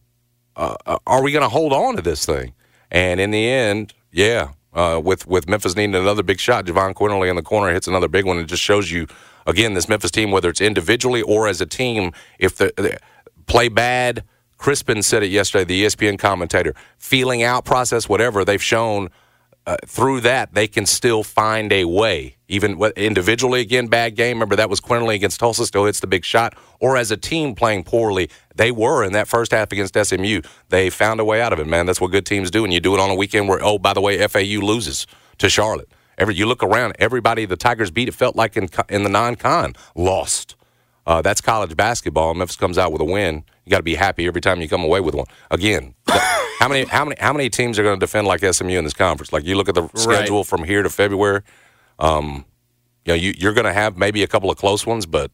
[0.56, 2.52] uh, are we going to hold on to this thing?
[2.90, 7.30] And in the end, yeah, uh, with with Memphis needing another big shot, Jahvon Quinerly
[7.30, 8.38] in the corner hits another big one.
[8.38, 9.06] It just shows you
[9.48, 12.98] again this Memphis team, whether it's individually or as a team, if the,
[13.46, 14.22] play bad.
[14.58, 16.74] Crispin said it yesterday, the ESPN commentator.
[16.98, 19.08] Feeling out process, whatever they've shown
[19.66, 22.36] uh, through that, they can still find a way.
[22.48, 24.38] Even individually, again, bad game.
[24.38, 26.56] Remember that was Quinerly against Tulsa, still hits the big shot.
[26.80, 30.40] Or as a team playing poorly, they were in that first half against SMU.
[30.70, 31.86] They found a way out of it, man.
[31.86, 32.64] That's what good teams do.
[32.64, 35.06] And you do it on a weekend where, oh, by the way, FAU loses
[35.38, 35.88] to Charlotte.
[36.18, 38.08] Every you look around, everybody the Tigers beat.
[38.08, 40.56] It felt like in in the non-con lost.
[41.06, 42.34] Uh, that's college basketball.
[42.34, 43.42] Memphis comes out with a win.
[43.64, 45.26] You got to be happy every time you come away with one.
[45.50, 45.94] Again,
[46.58, 48.92] how many how many how many teams are going to defend like SMU in this
[48.92, 49.32] conference?
[49.32, 51.42] Like you look at the schedule from here to February.
[51.98, 52.44] Um,
[53.04, 55.30] you know, you, you're going to have maybe a couple of close ones, but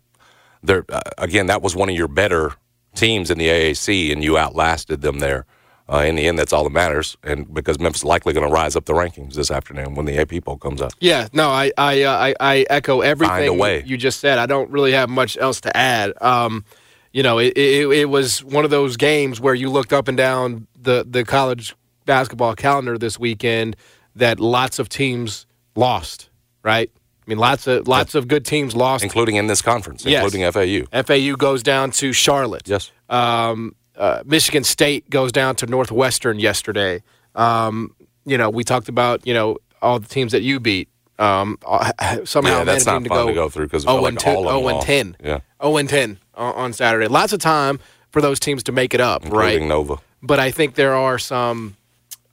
[0.63, 2.53] there uh, again, that was one of your better
[2.95, 5.45] teams in the AAC, and you outlasted them there.
[5.87, 8.53] Uh, in the end, that's all that matters, and because Memphis is likely going to
[8.53, 10.93] rise up the rankings this afternoon when the AP poll comes up.
[10.99, 13.83] Yeah, no, I I uh, I, I echo everything way.
[13.85, 14.39] you just said.
[14.39, 16.15] I don't really have much else to add.
[16.23, 16.65] Um,
[17.13, 20.17] you know, it, it, it was one of those games where you looked up and
[20.17, 21.75] down the the college
[22.07, 23.77] basketball calendar this weekend
[24.17, 25.45] that lots of teams
[25.77, 26.31] lost.
[26.63, 26.91] Right?
[26.95, 29.05] I mean, lots of lots of good teams lost.
[29.05, 30.25] including in this conference, Yes.
[30.25, 31.03] including FAU.
[31.03, 32.63] FAU goes down to Charlotte.
[32.67, 32.91] Yes.
[33.11, 37.03] Um, uh, Michigan State goes down to Northwestern yesterday.
[37.35, 40.89] Um, you know, we talked about you know all the teams that you beat.
[41.19, 41.93] Um, uh,
[42.25, 44.49] somehow Yeah, that's not fun to to go through because 0 like and 2, all
[44.49, 44.83] of them 0 and.
[44.83, 45.17] 10.
[45.23, 45.39] Yeah.
[45.63, 47.07] 0 and 10 on, Saturday.
[47.07, 47.79] Lots of time
[48.11, 49.63] for those teams to make it up, right?
[49.63, 49.99] Nova.
[50.23, 51.77] But I think there are some.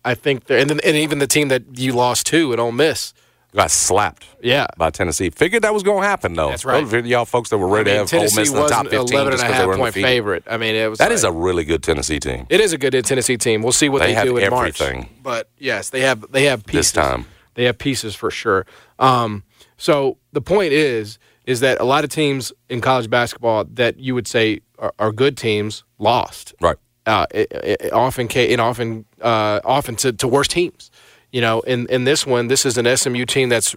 [0.04, 2.72] I think there, and, then, and even the team that you lost to at Ole
[2.72, 3.14] Miss.
[3.54, 4.68] Got slapped Yeah.
[4.78, 5.30] by Tennessee.
[5.30, 6.50] Figured that was going to happen, though.
[6.50, 6.88] That's right.
[6.88, 8.68] Those y'all folks that were I ready mean, to have Ole Tennessee Miss in the
[8.68, 10.08] top 15 11 just and a because they half point undefeated.
[10.08, 10.44] favorite.
[10.50, 12.46] I mean, it was That like, is a really good Tennessee team.
[12.50, 13.62] It is a good Tennessee team.
[13.62, 14.82] We'll see what They they, do in March.
[15.22, 17.26] But yes, they have they have pieces This time.
[17.56, 18.66] They have pieces for sure.
[19.00, 19.44] Um,
[19.78, 24.14] so the point is is that a lot of teams in college basketball that you
[24.16, 26.54] would say are, are good teams lost.
[26.62, 26.78] Right.
[27.06, 30.91] Uh, it, it, often, and often, uh, often to, to worse teams.
[31.32, 33.76] You know, in, in this one, this is an SMU team that's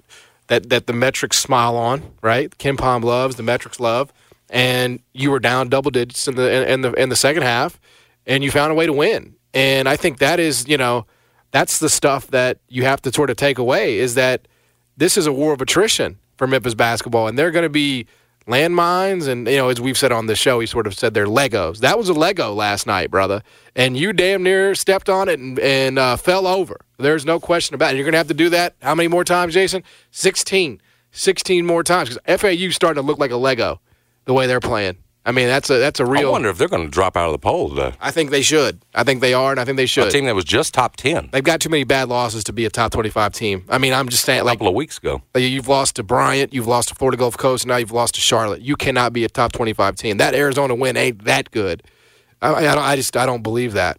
[0.48, 2.50] that that the metrics smile on, right?
[2.58, 4.12] KenPom loves the metrics love,
[4.50, 7.80] and you were down double digits in the in the in the second half,
[8.26, 9.36] and you found a way to win.
[9.52, 11.06] And I think that is, you know,
[11.52, 14.48] that's the stuff that you have to sort of take away is that
[14.96, 18.06] this is a war of attrition for Memphis basketball, and they're going to be
[18.46, 19.28] landmines.
[19.28, 21.78] And you know, as we've said on the show, he sort of said they're Legos.
[21.78, 23.42] That was a Lego last night, brother,
[23.74, 26.80] and you damn near stepped on it and, and uh, fell over.
[26.98, 27.96] There's no question about it.
[27.96, 29.82] You're going to have to do that how many more times, Jason?
[30.10, 30.80] 16.
[31.12, 33.80] 16 more times because FAU starting to look like a Lego
[34.24, 34.98] the way they're playing.
[35.26, 36.28] I mean, that's a that's a real.
[36.28, 37.94] I wonder if they're going to drop out of the poll today.
[37.98, 38.82] I think they should.
[38.94, 40.08] I think they are, and I think they should.
[40.08, 42.66] A team that was just top 10 They've got too many bad losses to be
[42.66, 43.64] a top 25 team.
[43.70, 45.22] I mean, I'm just saying, a like, couple of weeks ago.
[45.34, 48.20] you've lost to Bryant, you've lost to Florida Gulf Coast, and now you've lost to
[48.20, 48.60] Charlotte.
[48.60, 50.18] You cannot be a top 25 team.
[50.18, 51.82] That Arizona win ain't that good.
[52.42, 53.98] I, I, don't, I just I don't believe that.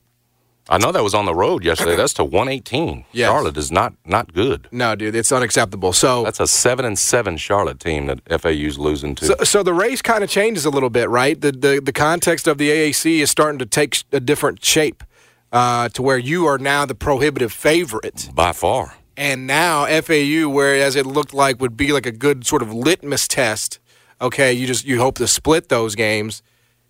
[0.67, 1.95] I know that was on the road yesterday.
[1.95, 3.05] That's to 118.
[3.11, 3.29] Yes.
[3.29, 4.67] Charlotte is not not good.
[4.71, 5.93] No, dude, it's unacceptable.
[5.93, 9.25] So, That's a seven and seven Charlotte team that FAU's losing to.
[9.25, 11.39] so, so the race kind of changes a little bit, right?
[11.39, 15.03] The, the the context of the AAC is starting to take a different shape
[15.51, 18.29] uh, to where you are now the prohibitive favorite.
[18.33, 18.95] by far.
[19.17, 23.27] And now FAU, whereas it looked like would be like a good sort of litmus
[23.27, 23.79] test,
[24.19, 26.41] okay, you just you hope to split those games.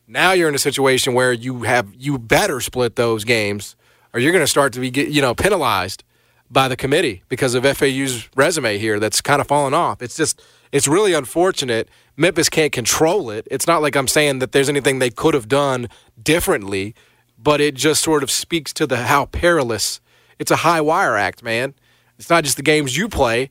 [0.08, 3.76] Now you're in a situation where you have you better split those games,
[4.14, 6.04] or you're going to start to be you know penalized
[6.50, 10.02] by the committee because of FAU's resume here that's kind of fallen off.
[10.02, 10.42] It's just
[10.72, 11.90] it's really unfortunate.
[12.18, 13.48] Memphis can't control it.
[13.50, 15.88] It's not like I'm saying that there's anything they could have done
[16.22, 16.94] differently,
[17.38, 20.02] but it just sort of speaks to the how perilous.
[20.38, 21.74] It's a high wire act, man.
[22.20, 23.50] It's not just the games you play.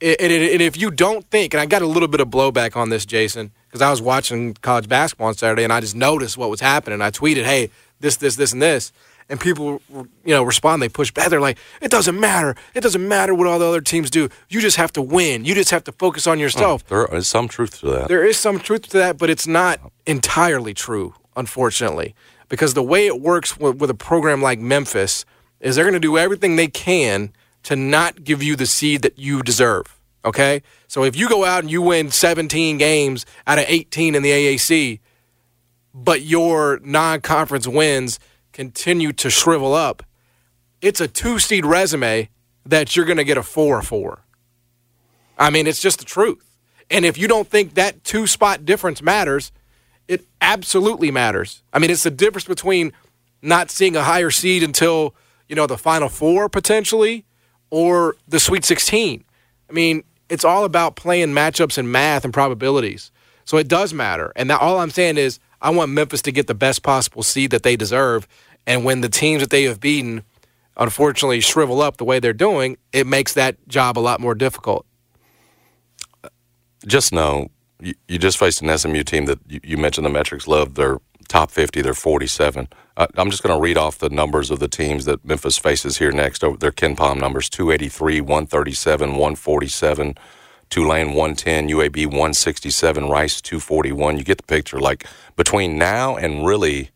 [0.00, 3.06] And if you don't think, and I got a little bit of blowback on this,
[3.06, 6.60] Jason, because I was watching college basketball on Saturday and I just noticed what was
[6.60, 7.02] happening.
[7.02, 8.92] I tweeted, "Hey, this, this, this, and this,"
[9.28, 9.82] and people,
[10.24, 10.80] you know, respond.
[10.80, 11.28] They push back.
[11.28, 12.54] They're like, "It doesn't matter.
[12.72, 14.28] It doesn't matter what all the other teams do.
[14.48, 15.44] You just have to win.
[15.44, 18.06] You just have to focus on yourself." Mm, there is some truth to that.
[18.06, 22.14] There is some truth to that, but it's not entirely true, unfortunately,
[22.48, 25.24] because the way it works with, with a program like Memphis
[25.58, 27.32] is they're going to do everything they can
[27.64, 29.98] to not give you the seed that you deserve.
[30.24, 34.22] Okay, so if you go out and you win 17 games out of 18 in
[34.22, 35.00] the AAC,
[35.92, 38.18] but your non-conference wins
[38.52, 40.02] continue to shrivel up,
[40.80, 42.30] it's a two-seed resume
[42.64, 44.24] that you're going to get a four for.
[45.38, 46.42] I mean, it's just the truth.
[46.90, 49.52] And if you don't think that two spot difference matters,
[50.08, 51.62] it absolutely matters.
[51.72, 52.92] I mean, it's the difference between
[53.42, 55.14] not seeing a higher seed until,
[55.48, 57.26] you know, the final four potentially
[57.70, 59.24] or the Sweet 16.
[59.68, 63.10] I mean, it's all about playing matchups and math and probabilities.
[63.44, 64.32] So it does matter.
[64.36, 67.50] And that, all I'm saying is, I want Memphis to get the best possible seed
[67.50, 68.26] that they deserve.
[68.66, 70.22] And when the teams that they have beaten,
[70.76, 74.86] unfortunately, shrivel up the way they're doing, it makes that job a lot more difficult.
[76.86, 77.48] just know
[77.80, 80.74] you, you just faced an SMU team that you, you mentioned the metrics love.
[80.74, 80.98] They're
[81.34, 82.68] top 50, they're 47.
[82.96, 85.98] Uh, I'm just going to read off the numbers of the teams that Memphis faces
[85.98, 86.44] here next.
[86.44, 90.14] Over their KenPom numbers 283, 137, 147.
[90.70, 94.16] Tulane 110, UAB 167, Rice 241.
[94.16, 94.78] You get the picture.
[94.78, 96.90] Like between now and really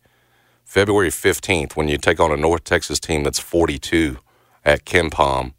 [0.63, 4.19] February 15th, when you take on a North Texas team that's 42
[4.63, 5.53] at KenPom,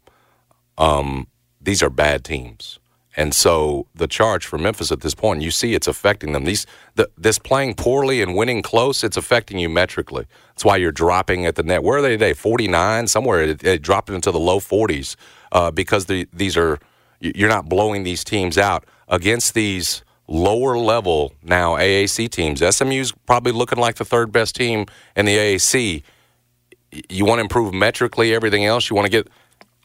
[0.79, 1.27] um,
[1.61, 2.79] these are bad teams.
[3.17, 6.45] And so the charge for Memphis at this point, you see it's affecting them.
[6.45, 10.27] These the, this playing poorly and winning close, it's affecting you metrically.
[10.49, 11.83] That's why you're dropping at the net.
[11.83, 12.33] Where are they today?
[12.33, 13.41] 49 somewhere.
[13.41, 15.15] It, it dropped into the low 40s
[15.51, 16.79] uh, because the, these are
[17.19, 22.63] you're not blowing these teams out against these lower level now AAC teams.
[22.75, 26.03] SMU's probably looking like the third best team in the AAC.
[27.09, 28.89] You want to improve metrically everything else.
[28.89, 29.27] You want to get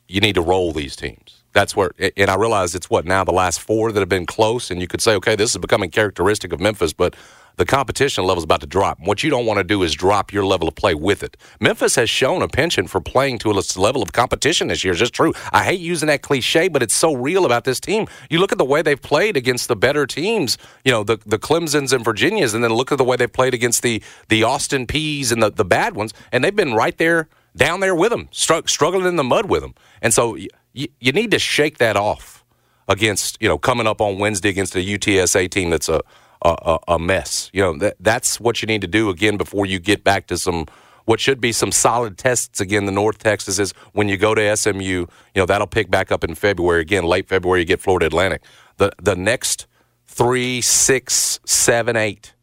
[0.09, 1.36] you need to roll these teams.
[1.57, 4.71] That's where, and I realize it's what now the last four that have been close,
[4.71, 7.16] and you could say, okay, this is becoming characteristic of Memphis, but
[7.57, 8.99] the competition level is about to drop.
[9.01, 11.38] What you don't want to do is drop your level of play with it.
[11.59, 14.92] Memphis has shown a penchant for playing to a level of competition this year.
[14.92, 15.33] It's just true.
[15.51, 18.07] I hate using that cliche, but it's so real about this team.
[18.29, 21.38] You look at the way they've played against the better teams, you know, the, the
[21.38, 24.87] Clemsons and Virginias, and then look at the way they've played against the, the Austin
[24.87, 28.29] Peays and the, the bad ones, and they've been right there, down there with them,
[28.33, 29.75] str- struggling in the mud with them.
[30.03, 30.37] And so
[30.77, 32.45] you, you need to shake that off
[32.89, 36.01] against, you know, coming up on Wednesday against a UTSA team that's a,
[36.43, 37.51] a, a mess.
[37.53, 40.39] You know, that, that's what you need to do again before you get back to
[40.39, 40.67] some
[41.07, 42.85] what should be some solid tests again.
[42.85, 46.25] The North Texas is when you go to SMU, you know that'll pick back up
[46.25, 47.05] in February again.
[47.05, 48.43] Late February, you get Florida Atlantic.
[48.77, 49.67] The the next
[50.07, 52.35] three, six, seven, eight,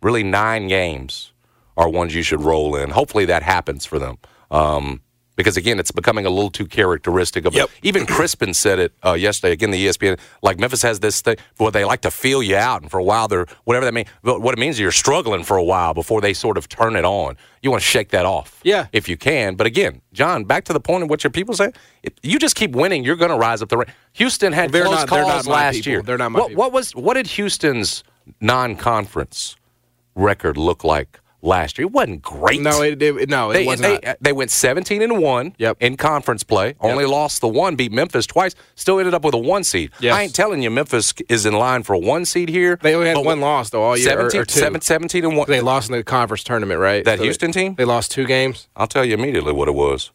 [0.00, 1.32] really nine games
[1.76, 2.90] are ones you should roll in.
[2.90, 4.18] Hopefully that happens for them.
[4.52, 5.00] Um,
[5.36, 7.68] because again, it's becoming a little too characteristic of yep.
[7.68, 7.70] it.
[7.82, 9.52] Even Crispin said it uh, yesterday.
[9.52, 12.82] Again, the ESPN like Memphis has this thing where they like to feel you out,
[12.82, 14.08] and for a while they're whatever that means.
[14.22, 17.04] What it means is you're struggling for a while before they sort of turn it
[17.04, 17.36] on.
[17.62, 19.54] You want to shake that off, yeah, if you can.
[19.54, 21.72] But again, John, back to the point of what your people say.
[22.02, 23.78] If you just keep winning, you're going to rise up the.
[23.78, 23.90] rank.
[24.14, 25.92] Houston had they're close not, calls last people.
[25.92, 26.02] year.
[26.02, 28.04] They're not my what, what was what did Houston's
[28.40, 29.56] non-conference
[30.14, 31.20] record look like?
[31.42, 31.86] Last year.
[31.86, 32.60] It wasn't great.
[32.60, 34.16] No, it, it no, it they, was they, not.
[34.20, 35.76] They went 17 and one yep.
[35.80, 36.68] in conference play.
[36.68, 36.76] Yep.
[36.80, 38.54] Only lost the one, beat Memphis twice.
[38.74, 39.90] Still ended up with a one seed.
[40.00, 40.14] Yes.
[40.14, 42.76] I ain't telling you Memphis is in line for a one seed here.
[42.80, 44.08] They only had one loss though all year.
[44.08, 45.46] 17, or, or 17 and one.
[45.48, 47.04] They lost in the conference tournament, right?
[47.04, 47.74] That so Houston they, team.
[47.74, 48.68] They lost two games.
[48.76, 50.10] I'll tell you immediately what it was.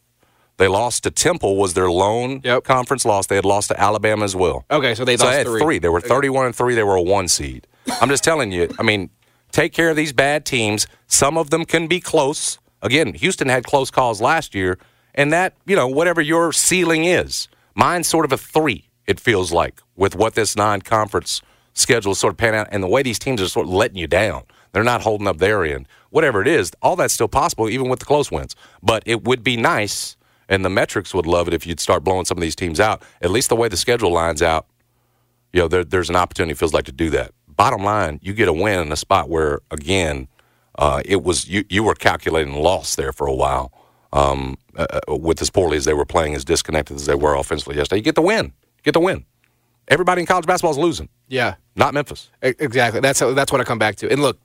[0.58, 2.64] They lost to Temple was their lone yep.
[2.64, 3.28] conference loss.
[3.28, 4.64] They had lost to Alabama as well.
[4.70, 5.60] Okay, so they so lost they had three.
[5.60, 5.78] three.
[5.78, 6.74] They were 31 and three.
[6.74, 7.68] They were a one seed.
[8.00, 8.68] I'm just telling you.
[8.76, 9.08] I mean,
[9.52, 10.88] take care of these bad teams.
[11.08, 12.58] Some of them can be close.
[12.82, 14.78] Again, Houston had close calls last year,
[15.14, 19.50] and that, you know, whatever your ceiling is, mine's sort of a three, it feels
[19.52, 21.42] like, with what this non conference
[21.74, 23.96] schedule is sort of panning out and the way these teams are sort of letting
[23.96, 24.42] you down.
[24.72, 25.88] They're not holding up their end.
[26.10, 28.54] Whatever it is, all that's still possible, even with the close wins.
[28.82, 30.16] But it would be nice,
[30.48, 33.02] and the metrics would love it if you'd start blowing some of these teams out.
[33.22, 34.66] At least the way the schedule lines out,
[35.52, 38.48] you know, there, there's an opportunity, feels like, to do that bottom line, you get
[38.48, 40.28] a win in a spot where, again,
[40.78, 43.72] uh, it was you, you were calculating loss there for a while.
[44.10, 47.76] Um, uh, with as poorly as they were playing, as disconnected as they were offensively
[47.76, 48.54] yesterday, you get the win.
[48.82, 49.26] Get the win.
[49.88, 51.10] Everybody in college basketball is losing.
[51.28, 52.30] Yeah, not Memphis.
[52.40, 53.00] Exactly.
[53.00, 54.10] That's that's what I come back to.
[54.10, 54.38] And look,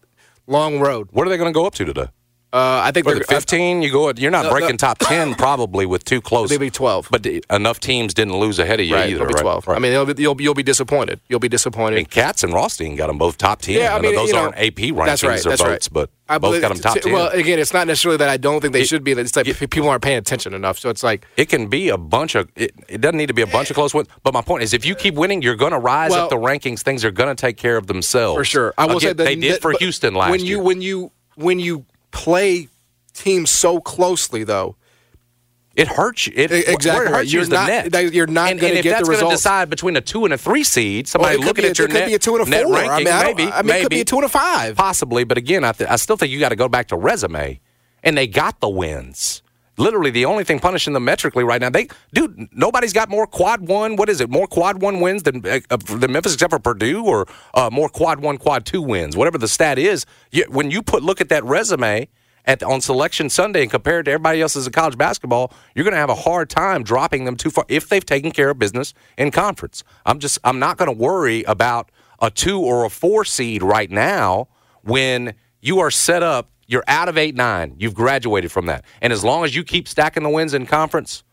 [0.48, 1.08] long road.
[1.12, 2.08] What are they going to go up to today?
[2.54, 3.82] Uh, I think they're 15.
[3.82, 4.14] You go.
[4.16, 4.78] You're not no, breaking no.
[4.78, 6.52] top 10 probably with too close.
[6.52, 7.08] They'll 12.
[7.10, 9.26] But enough teams didn't lose ahead of you right, either.
[9.26, 9.68] Be 12.
[9.68, 9.76] Right?
[9.76, 11.20] I mean, you'll be, you'll, you'll be disappointed.
[11.28, 11.98] You'll be disappointed.
[11.98, 13.74] And Katz and Rothstein got them both top 10.
[13.76, 15.94] Yeah, I mean, those you know, aren't AP rankings that's right, or that's votes, right.
[15.94, 17.12] but I both got them top 10.
[17.12, 19.14] Well, again, it's not necessarily that I don't think they It- should be.
[19.14, 20.78] It's like it- people aren't paying attention enough.
[20.78, 22.50] So it's like, It can be a bunch of.
[22.56, 24.10] It, it doesn't need to be a bunch of close wins.
[24.22, 26.38] But my point is, if you keep winning, you're going to rise Well- up the
[26.38, 26.82] rankings.
[26.82, 28.38] Things are going to take care of themselves.
[28.38, 28.76] for sure.
[28.78, 30.32] I will Again, say that they did for Houston last year.
[30.32, 30.64] when you, year.
[30.64, 32.70] When you when you play
[33.14, 34.76] teams so closely, though,
[35.76, 36.34] It hurts you.
[36.36, 39.02] It, exactly it hurts you You're the not- you're not and if get the that's
[39.02, 39.36] gonna results.
[39.38, 41.92] decide between a two and a three seed, somebody Well, looking a- at your it
[41.92, 42.76] could net, be a two and a four.
[42.76, 44.76] I mean, I maybe, I mean, maybe it could be a two and a five.
[44.76, 45.24] possibly.
[45.26, 47.60] But again, I, th- I still think you got to go back to resume,
[48.04, 49.42] and they got the wins.
[49.78, 53.68] Literally, the only thing punishing them metrically right now, they dude, nobody's got more quad
[53.68, 53.96] one.
[53.96, 54.30] What is it?
[54.30, 57.90] More quad one wins than uh, uh, than Memphis, except for Purdue, or uh, more
[57.90, 60.06] quad one, quad two wins, whatever the stat is.
[60.32, 62.08] You, when you put look at that resume
[62.46, 65.94] at on Selection Sunday and compare it to everybody else's in college basketball, you're going
[65.94, 68.94] to have a hard time dropping them too far if they've taken care of business
[69.18, 69.84] in conference.
[70.06, 71.90] I'm just I'm not going to worry about
[72.22, 74.50] a two or a four seed right now
[74.84, 76.50] when you are set up.
[76.68, 77.76] You're out of eight nine.
[77.78, 81.24] You've graduated from that, and as long as you keep stacking the wins in conference,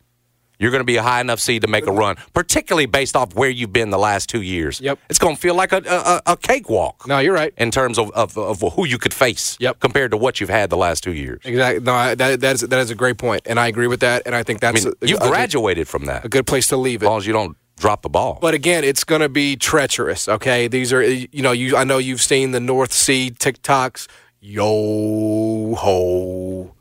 [0.59, 3.35] you're going to be a high enough seed to make a run, particularly based off
[3.35, 4.79] where you've been the last two years.
[4.81, 4.99] Yep.
[5.09, 5.79] It's going to feel like a,
[6.27, 7.55] a, a cakewalk no, you're right.
[7.57, 9.81] in terms of, of, of who you could face Yep.
[9.81, 11.41] compared to what you've had the last two years.
[11.45, 11.83] Exactly.
[11.83, 14.25] No, I, that that is that is a great point, and I agree with that.
[14.27, 16.77] And I think I that's mean, a, you graduated from that a good place to
[16.77, 17.07] leave it.
[17.07, 18.39] as long as you don't drop the ball.
[18.43, 20.29] But again, it's going to be treacherous.
[20.29, 24.09] Okay, these are you know you I know you've seen the North Sea TikToks.
[24.41, 26.75] Yo ho,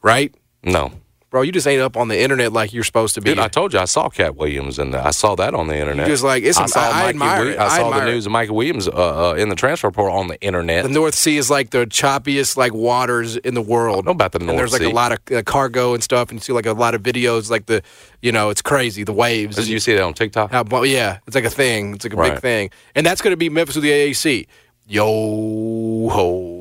[0.00, 0.32] right?
[0.62, 0.92] no.
[1.30, 1.42] bro.
[1.42, 3.30] You just ain't up on the internet like you're supposed to be.
[3.30, 6.06] Dude, I told you I saw Katt Williams and I saw that on the internet.
[6.06, 7.58] just like- it's- I saw I- I admire it.
[7.58, 8.12] I I saw the admire it.
[8.12, 8.92] news of Michael Williams uh,
[9.30, 10.84] uh, in the transfer portal on the internet.
[10.84, 14.04] the North Sea is like the choppiest like waters in the world.
[14.04, 14.90] know about the and North there's like Sea.
[14.90, 17.50] a lot of uh, cargo and stuff, and you see like a lot of videos,
[17.50, 17.82] like the,
[18.20, 19.56] you know, it's crazy the waves.
[19.56, 20.52] Did you see that on TikTok?
[20.52, 21.94] How, well, yeah, it's like a thing.
[21.94, 24.46] It's like a big thing, and that's going to be Memphis with the AAC.
[24.86, 26.51] Yo ho,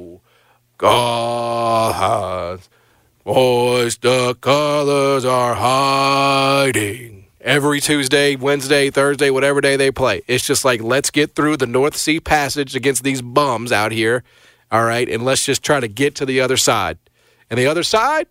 [0.82, 2.60] God,
[3.24, 7.26] boys, the colors are hiding.
[7.40, 11.68] Every Tuesday, Wednesday, Thursday, whatever day they play, it's just like let's get through the
[11.68, 14.24] North Sea Passage against these bums out here,
[14.72, 16.98] all right, and let's just try to get to the other side.
[17.52, 18.26] And the other side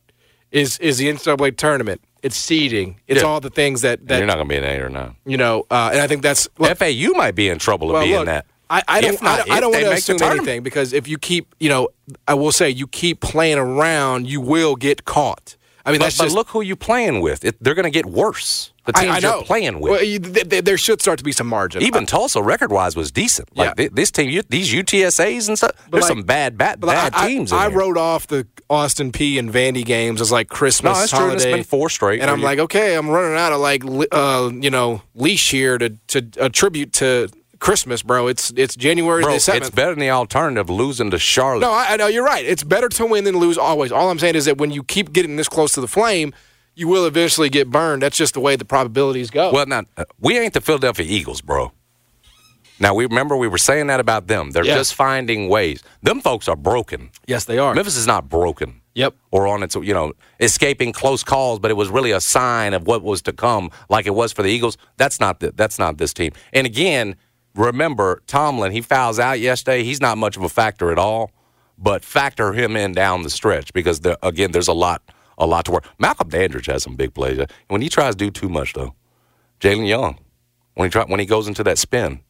[0.51, 2.01] is is the NCAA tournament.
[2.23, 2.97] It's seeding.
[3.07, 3.29] It's Yeah.
[3.29, 5.15] all the things that that You're not going to be an eight or nine.
[5.25, 8.05] you know, uh, and I think that's look, FAU might be in trouble to well,
[8.05, 8.47] be look, in that.
[8.71, 11.19] I, I don't, not, I don't, I don't want to assume anything because if you
[11.19, 11.89] keep, you know,
[12.29, 15.57] I will say you keep playing around, you will get caught.
[15.85, 16.37] I mean, But, that's but just.
[16.37, 17.45] look who you playing with.
[17.45, 18.73] It, they're going to get worse.
[18.85, 19.37] The teams I know.
[19.37, 19.91] you're playing with.
[19.93, 21.83] Well, you, th- th- there should start to be some margin.
[21.83, 23.49] Even Tulsa, record wise, was decent.
[23.57, 23.75] Like Yeah.
[23.75, 25.73] thi- this team, you, these UTSA's and stuff.
[25.91, 27.51] There's like- some bad, bad, But bad I, teams.
[27.51, 30.93] I, I wrote off the Austin Peay and Vandy games as like Christmas.
[30.95, 31.31] No, that's true.
[31.33, 31.59] It's holiday.
[31.59, 32.45] been four straight and I'm you.
[32.45, 36.93] like, okay, I'm running out of like, uh, you know, leash here to to attribute
[36.95, 37.29] to
[37.61, 38.27] Christmas, bro.
[38.27, 41.61] It's it's January Bro, the it's better than the alternative losing to Charlotte.
[41.61, 42.45] No, I, I know you're right.
[42.45, 43.93] It's better to win than lose always.
[43.93, 46.33] All I'm saying is that when you keep getting this close to the flame,
[46.75, 48.03] you will eventually get burned.
[48.03, 49.53] That's just the way the probabilities go.
[49.53, 51.73] Well, now uh, we ain't the Philadelphia Eagles, bro.
[52.81, 54.53] Now we remember we were saying that about them.
[54.53, 55.83] They're just finding ways.
[56.03, 57.11] Them folks are broken.
[57.27, 57.75] yes, they are.
[57.75, 58.81] Memphis is not broken.
[58.95, 59.15] Yep.
[59.31, 62.87] Or on its, you know, escaping close calls, but it was really a sign of
[62.87, 64.79] what was to come, like it was for the Eagles.
[64.97, 66.33] That's not the, that's not this team.
[66.53, 67.17] And again,
[67.55, 68.73] remember Tomlin.
[68.73, 69.83] He fouls out yesterday.
[69.85, 71.31] He's not much of a factor at all,
[71.79, 75.03] but factor him in down the stretch because there, again, there's a lot
[75.39, 75.85] a lot to work.
[75.99, 77.41] Malcolm Dandridge has some big plays.
[77.69, 78.95] When he tries to do too much, though,
[79.61, 80.19] Jalen Young,
[80.75, 82.21] when he try, when he goes into that spin,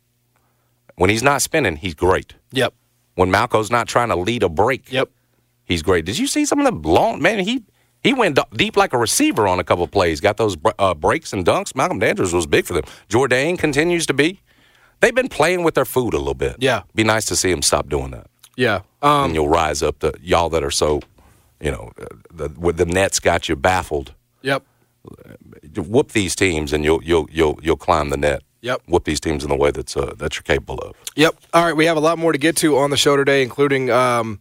[0.96, 2.34] when he's not spinning, he's great.
[2.52, 2.72] Yep.
[3.16, 5.10] When Malco's not trying to lead a break, Yep.
[5.64, 6.04] he's great.
[6.04, 7.40] Did you see some of the long man?
[7.40, 7.64] He
[8.02, 10.20] he went deep like a receiver on a couple of plays.
[10.20, 11.74] Got those uh, breaks and dunks.
[11.74, 12.84] Malcolm Dandridge was big for them.
[13.08, 14.40] Jordan continues to be.
[15.00, 16.56] They've been playing with their food a little bit.
[16.58, 16.82] Yeah.
[16.94, 18.80] be nice to see them stop doing that, Yeah.
[19.02, 19.98] and Um, you'll rise up.
[20.00, 21.00] To y'all that are so,
[21.60, 24.14] you know, uh, the, the Nets got you baffled.
[24.42, 24.62] yep.
[25.76, 28.42] Whoop these teams, and you'll you'll you'll you'll climb the net.
[28.62, 28.82] Yep.
[28.86, 30.94] Whoop these teams in the way that's uh, that you're capable of.
[31.16, 31.36] Yep.
[31.54, 31.74] All right.
[31.76, 34.40] We have a lot more to get to on the show today, including um,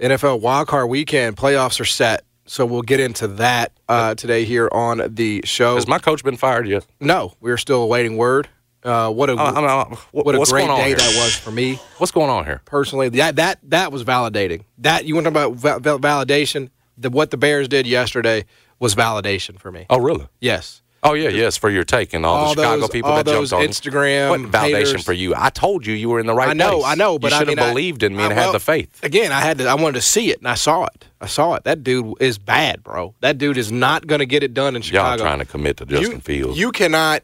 [0.00, 1.36] NFL wildcard weekend.
[1.36, 2.22] Playoffs are set.
[2.46, 5.74] So we'll get into that uh, today here on the show.
[5.74, 6.86] Has my coach been fired yet?
[7.00, 8.48] no, we're still awaiting word.
[8.86, 11.78] Uh, what a I what- what a great day that was for me.
[11.98, 12.62] What's going on here?
[12.64, 13.08] personally.
[13.10, 14.62] That that that was validating.
[14.78, 16.70] That you want to talk about val- val- validation?
[16.96, 18.44] The what the Bears did yesterday
[18.78, 19.86] was validation for me.
[19.90, 20.26] Oh, really?
[20.40, 20.82] Yes.
[21.02, 23.52] Oh yeah, yes, for your take and all, All the Chicago those- people that jumped
[23.52, 25.04] on Instagram What validation haters.
[25.04, 25.34] for you?
[25.36, 26.84] I told you you were in the right I know, place.
[26.86, 28.58] I know, but you I should mean, have believed in me and I- had the
[28.60, 28.88] faith.
[29.04, 29.66] Again, I had to.
[29.68, 31.04] I wanted to see it, and I saw it.
[31.20, 31.64] I saw it.
[31.64, 33.14] That dude is bad, bro.
[33.20, 35.22] That dude is not going to get it done in Y'all Chicago.
[35.22, 36.58] trying to commit to Justin you, Fields.
[36.58, 37.22] You cannot.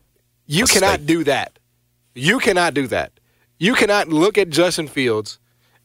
[0.53, 1.59] You cannot do that.
[2.15, 3.13] You cannot do that.
[3.59, 5.39] You cannot look at Justin Fields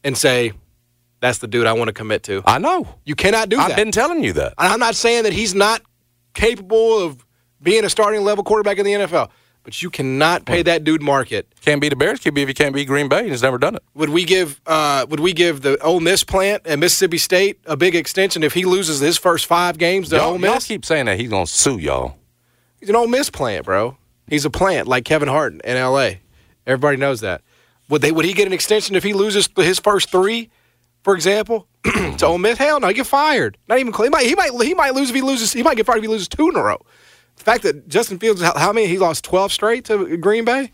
[0.04, 0.52] and say,
[1.22, 2.88] "That's the dude I want to commit to." I know.
[3.06, 3.72] You cannot do that.
[3.72, 4.54] I've been telling you that.
[4.58, 5.82] And I'm not saying that he's not
[6.34, 7.26] capable of
[7.62, 9.30] being a starting level quarterback in the NFL,
[9.64, 11.48] but you cannot pay that dude market.
[11.62, 12.20] Can't be the Bears.
[12.20, 13.30] Be if you can't be Green Bay.
[13.30, 13.84] He's never done it.
[13.94, 17.78] Would we give uh, would we give the Ole Miss plant and Mississippi State a
[17.78, 21.06] big extension if he loses his first five games to Y'all, Ole y'all keep saying
[21.06, 22.18] that he's gonna sue y'all.
[22.80, 23.98] He's an Ole Miss plant, bro.
[24.28, 26.22] He's a plant like Kevin Hart in L.A.
[26.66, 27.42] Everybody knows that.
[27.90, 28.12] Would they?
[28.12, 30.50] Would he get an extension if he loses his first three,
[31.04, 32.58] for example, to Ole Miss?
[32.58, 33.58] Hell no, he get fired.
[33.68, 33.94] Not even.
[33.94, 34.26] He might.
[34.26, 34.52] He might.
[34.62, 35.54] He might lose if he loses.
[35.54, 36.78] He might get fired if he loses two in a row.
[37.38, 38.88] The fact that Justin Fields, how, how many?
[38.88, 40.72] He lost twelve straight to Green Bay.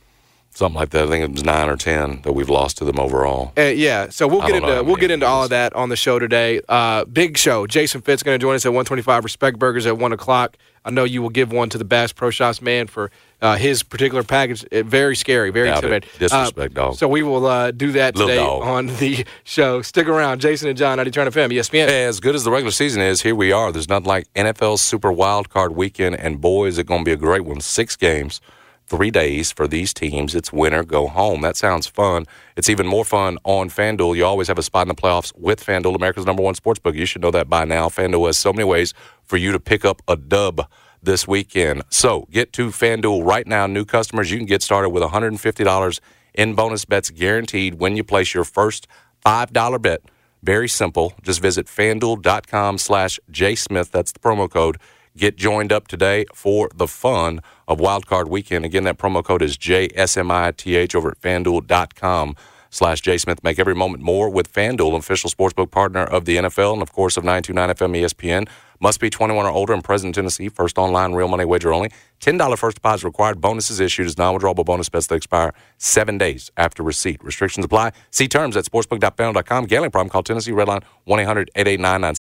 [0.55, 1.07] Something like that.
[1.07, 3.53] I think it was nine or ten that we've lost to them overall.
[3.57, 5.95] Uh, yeah, so we'll get know into we'll get into all of that on the
[5.95, 6.61] show today.
[6.69, 7.65] Uh, big show.
[7.65, 9.23] Jason Fitz going to join us at one twenty five.
[9.23, 10.57] Respect Burgers at one o'clock.
[10.85, 13.09] I know you will give one to the Bass Pro Shops man for
[13.43, 14.65] uh, his particular package.
[14.71, 16.05] Uh, very scary, very Doubt it.
[16.17, 16.95] Disrespect, Uh, dog.
[16.95, 18.63] So we will uh, do that Little today dog.
[18.63, 19.81] on the show.
[19.83, 21.87] Stick around, Jason and John, 90 Turn FM, ESPN.
[21.87, 23.71] As good as the regular season is, here we are.
[23.71, 27.11] There's nothing like NFL Super Wild Card Weekend, and boy, is it going to be
[27.13, 27.59] a great one.
[27.61, 28.39] Six games,
[28.87, 30.35] three days for these teams.
[30.35, 31.41] It's winner go home.
[31.41, 32.25] That sounds fun.
[32.55, 34.15] It's even more fun on FanDuel.
[34.15, 36.95] You always have a spot in the playoffs with FanDuel, America's number one sports book.
[36.95, 37.89] You should know that by now.
[37.89, 40.65] FanDuel has so many ways for you to pick up a dub
[41.03, 41.83] this weekend.
[41.89, 43.67] So get to FanDuel right now.
[43.67, 45.99] New customers, you can get started with $150
[46.33, 48.87] in bonus bets guaranteed when you place your first
[49.25, 50.01] $5 bet.
[50.41, 51.13] Very simple.
[51.21, 53.91] Just visit fanduel.com slash jsmith.
[53.91, 54.77] That's the promo code.
[55.15, 58.65] Get joined up today for the fun of Wild Card Weekend.
[58.65, 62.35] Again, that promo code is JSMITH over at fanduel.com
[62.71, 63.43] slash jsmith.
[63.43, 67.15] Make every moment more with FanDuel, official sportsbook partner of the NFL and, of course,
[67.15, 68.49] of 929 FM ESPN.
[68.83, 70.49] Must be 21 or older and present in Tennessee.
[70.49, 71.89] First online, real money wager only.
[72.19, 73.39] $10 first deposit required.
[73.39, 77.23] Bonuses issued as non-withdrawable bonus bets that expire seven days after receipt.
[77.23, 77.93] Restrictions apply.
[78.11, 79.65] See terms at sportsbook.fanduel.com.
[79.67, 80.09] Gambling problem?
[80.09, 82.17] Call Tennessee Redline 1-800-8899.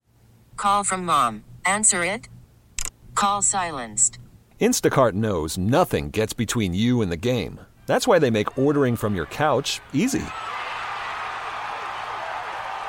[0.58, 1.44] Call from mom.
[1.64, 2.28] Answer it.
[3.14, 4.18] Call silenced.
[4.60, 7.58] Instacart knows nothing gets between you and the game.
[7.86, 10.24] That's why they make ordering from your couch easy.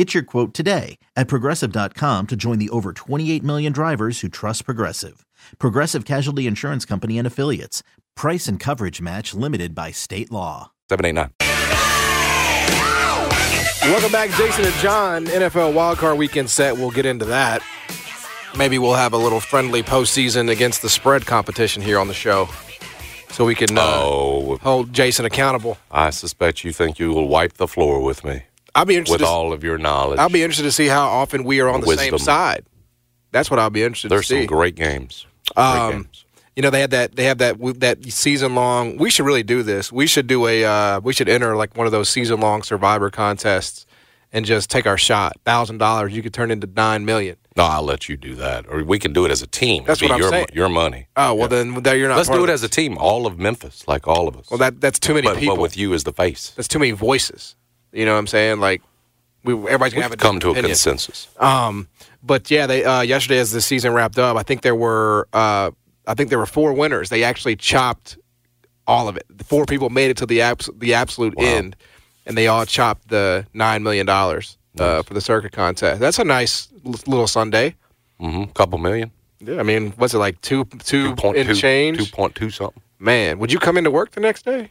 [0.00, 4.64] Get your quote today at progressive.com to join the over 28 million drivers who trust
[4.64, 5.26] Progressive.
[5.58, 7.82] Progressive Casualty Insurance Company and Affiliates.
[8.16, 10.70] Price and coverage match limited by state law.
[10.88, 11.32] 789.
[13.92, 15.26] Welcome back, Jason and John.
[15.26, 16.78] NFL wildcard weekend set.
[16.78, 17.60] We'll get into that.
[18.56, 22.48] Maybe we'll have a little friendly postseason against the spread competition here on the show,
[23.32, 25.76] so we can uh, Oh, hold Jason accountable.
[25.90, 28.44] I suspect you think you will wipe the floor with me
[28.74, 29.20] I'll be interested.
[29.20, 30.18] with To, all of your knowledge.
[30.18, 32.64] I'll be interested to see how often we are on the same side.
[33.32, 34.34] That's what I'll be interested There's to see.
[34.34, 35.26] There's some great games.
[35.54, 36.24] Great Um, games.
[36.56, 37.16] You know, they had that.
[37.16, 38.96] They have that that season long.
[38.96, 39.92] We should really do this.
[39.92, 40.64] We should do a.
[40.64, 43.86] Uh, we should enter like one of those season long Survivor contests,
[44.32, 45.36] and just take our shot.
[45.44, 47.36] Thousand dollars, you could turn into nine million.
[47.56, 49.84] No, I'll let you do that, or we can do it as a team.
[49.86, 50.46] That's It'd what I'm your, saying.
[50.52, 51.06] Your money.
[51.16, 52.16] Oh well, then there you're not.
[52.16, 52.98] Let's do of it as a team.
[52.98, 54.50] All of Memphis, like all of us.
[54.50, 55.54] Well, that that's too many but, people.
[55.56, 57.54] but with you as the face, that's too many voices.
[57.92, 58.60] You know what I'm saying?
[58.60, 58.82] Like
[59.44, 60.70] we everybody's gonna have a come to a opinion.
[60.70, 61.28] consensus.
[61.38, 61.88] Um,
[62.22, 65.70] but yeah, they uh, yesterday as the season wrapped up, I think there were uh,
[66.06, 67.08] I think there were four winners.
[67.08, 68.16] They actually chopped
[68.86, 69.24] all of it.
[69.28, 71.44] The four people made it to the abs- the absolute Wow.
[71.44, 71.76] end,
[72.26, 76.00] and they all chopped the nine million dollars uh, for the Circa contest.
[76.00, 77.74] That's a nice l- little Sunday.
[78.18, 79.10] hmm Couple million,
[79.40, 81.98] Yeah, I mean, what's it like two two point in two, change?
[81.98, 82.82] two point two something.
[82.98, 84.70] Man, would you come into work the next day?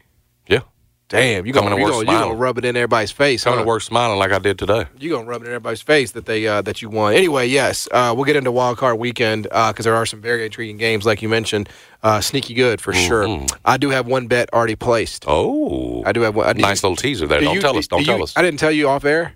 [1.09, 3.43] Damn, you're gonna, to you work gonna, You're gonna rub it in everybody's face.
[3.43, 3.63] coming huh?
[3.63, 4.85] to work smiling like I did today.
[4.99, 7.13] You're gonna rub it in everybody's face that they uh, that you won.
[7.15, 10.77] Anyway, yes, uh, we'll get into wild card weekend because there are some very intriguing
[10.77, 11.67] games, like you mentioned.
[12.03, 13.25] Uh, sneaky good for sure.
[13.25, 13.51] Mhm.
[13.65, 15.25] I do have one bet already placed.
[15.27, 16.47] Oh, I do have one.
[16.47, 17.39] I, nice little teaser there.
[17.39, 17.87] do Don't you- tell us.
[17.87, 18.33] do Don't you- tell us.
[18.37, 19.33] I didn't tell you off air.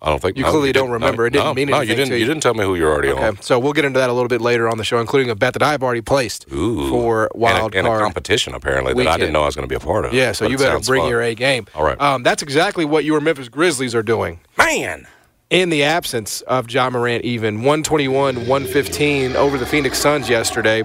[0.00, 0.92] I don't think You no, clearly don't didn't.
[0.92, 1.22] remember.
[1.22, 2.10] No, It didn't no, mean No, anything you didn't.
[2.10, 2.26] to You you.
[2.28, 3.42] didn't tell me who you're already Okay, on.
[3.42, 5.54] so we'll get into that a little bit later on the show, including a bet
[5.54, 8.02] that I've already placed Ooh, for wild and a, and a card.
[8.02, 10.12] competition apparently that I didn't know I was going to be a part of.
[10.14, 11.10] yeah, so you better bring fun.
[11.10, 11.66] your A game.
[11.74, 12.00] All right.
[12.00, 14.38] Um, that's exactly what your Memphis Grizzlies are doing.
[14.56, 15.08] man.
[15.50, 20.84] in the absence of Ja Morant, even 121, 115 over the Phoenix Suns yesterday.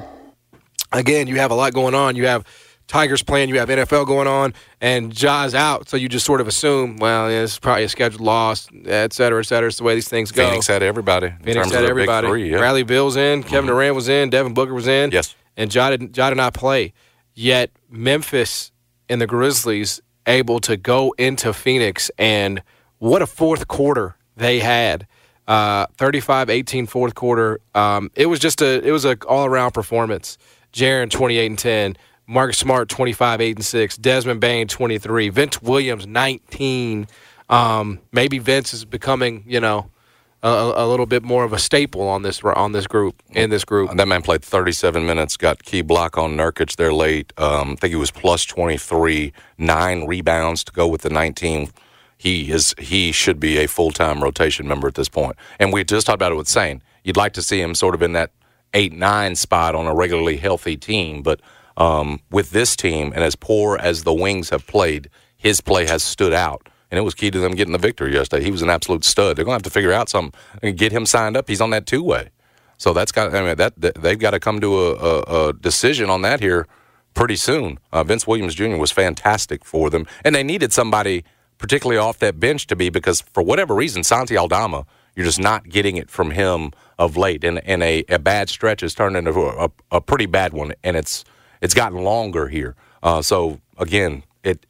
[0.92, 2.16] Again, you have a lot going on.
[2.16, 2.46] You have
[2.88, 5.90] Tigers playing, you have NFL going on, and Ja's out.
[5.90, 9.40] So you just sort of assume, well, yeah, it's probably a scheduled loss, et cetera,
[9.40, 9.68] et cetera.
[9.68, 10.48] It's the way these things go.
[10.48, 11.34] Phoenix had everybody.
[11.44, 12.28] Phoenix had everybody.
[12.28, 12.52] Three, yeah.
[12.52, 12.60] Mm-hmm.
[12.60, 15.12] Bradley Beal's in, Kevin Durant was in, Devin Booker was in.
[15.12, 15.36] Yes.
[15.56, 16.94] And Ja did, did not play.
[17.34, 18.72] Yet Memphis
[19.10, 22.62] and the Grizzlies able to go into Phoenix, and
[23.00, 25.08] what a fourth quarter they had.
[25.48, 27.60] Uh, 35-18 fourth quarter.
[27.76, 30.38] Um, it was just a it was a all around performance.
[30.72, 31.98] Jaren 28 and 10.
[32.34, 33.98] Marcus Smart 25 8 and 6.
[33.98, 35.30] Desmond Bane 23.
[35.30, 37.08] Vince Williams 19.
[37.50, 39.90] Um, maybe Vince is becoming you know
[40.42, 43.64] a, a little bit more of a staple on this on this group in this
[43.64, 43.96] group.
[43.96, 47.32] That man played 37 minutes, got key block on Nurkic there late.
[47.38, 51.70] Um, I think he was plus 23, nine rebounds to go with the 19.
[52.18, 55.36] He is he should be a full time rotation member at this point.
[55.60, 56.82] And we just talked about it with Sane.
[57.04, 58.32] You'd like to see him sort of in that
[58.74, 61.40] eight nine spot on a regularly healthy team, but
[61.78, 66.04] um, with this team and as poor as the Wings have played, his play has
[66.04, 66.70] stood out.
[66.92, 68.44] And it was key to them getting the victory yesterday.
[68.44, 69.36] He was an absolute stud.
[69.36, 71.48] They're going to have to figure out something and get him signed up.
[71.48, 72.30] He's on that two way.
[72.78, 73.34] So that's got.
[73.34, 76.68] I mean, that, they've got to come to a, a, a decision on that here
[77.14, 77.80] pretty soon.
[77.92, 78.76] Uh, Vince Williams Jr.
[78.76, 81.24] was fantastic for them, and they needed somebody,
[81.58, 85.70] particularly off that bench, to be because for whatever reason, Santi Aldama, you're just not
[85.70, 89.32] getting it from him of late, and, and a, a bad stretch has turned into
[89.32, 91.24] a, a, pretty bad one, and it's
[91.64, 92.76] it's gotten longer here.
[93.02, 94.66] Uh, so again, it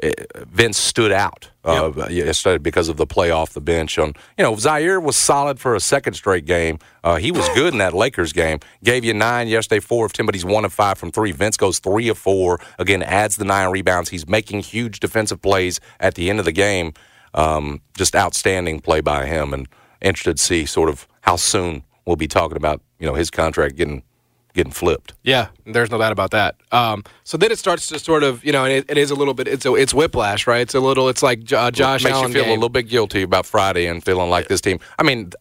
[0.00, 2.10] Vince stood out uh, yep.
[2.10, 3.98] yesterday because of the play off the bench.
[3.98, 6.78] On you know, Ziaire was solid for a second straight game.
[7.02, 8.60] Uh, he was good in that Lakers game.
[8.84, 11.32] Gave you nine yesterday, four of ten, but he's one of five from three.
[11.32, 12.60] Vince goes three of four.
[12.78, 14.10] Again, adds the nine rebounds.
[14.10, 16.92] He's making huge defensive plays at the end of the game.
[17.34, 19.68] Um, just outstanding play by him, and
[20.00, 23.74] interested to see sort of how soon we'll be talking about you know his contract
[23.76, 24.04] getting
[24.54, 25.14] getting flipped.
[25.22, 26.56] Yeah, there's no doubt about that.
[26.72, 29.34] Um, so then it starts to sort of, you know, it, it is a little
[29.34, 30.60] bit, it's a, it's whiplash, right?
[30.60, 32.52] It's a little, it's like uh, Josh makes Allen you feel game.
[32.52, 34.80] a little bit guilty about Friday and feeling like this team.
[34.98, 35.32] I mean,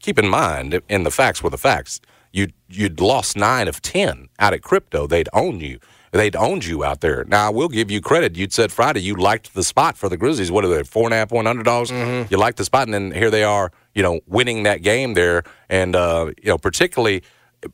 [0.00, 2.00] keep in mind, and the facts were the facts.
[2.32, 5.06] You you'd lost nine of ten out at crypto.
[5.06, 5.78] They'd owned you.
[6.12, 7.24] They'd owned you out there.
[7.24, 8.36] Now I will give you credit.
[8.36, 10.50] You'd said Friday you liked the spot for the Grizzlies.
[10.50, 10.82] What are they?
[10.82, 11.90] Four and a half point underdogs.
[11.90, 12.32] Mm-hmm.
[12.32, 13.70] You liked the spot, and then here they are.
[13.94, 17.22] You know, winning that game there, and uh, you know, particularly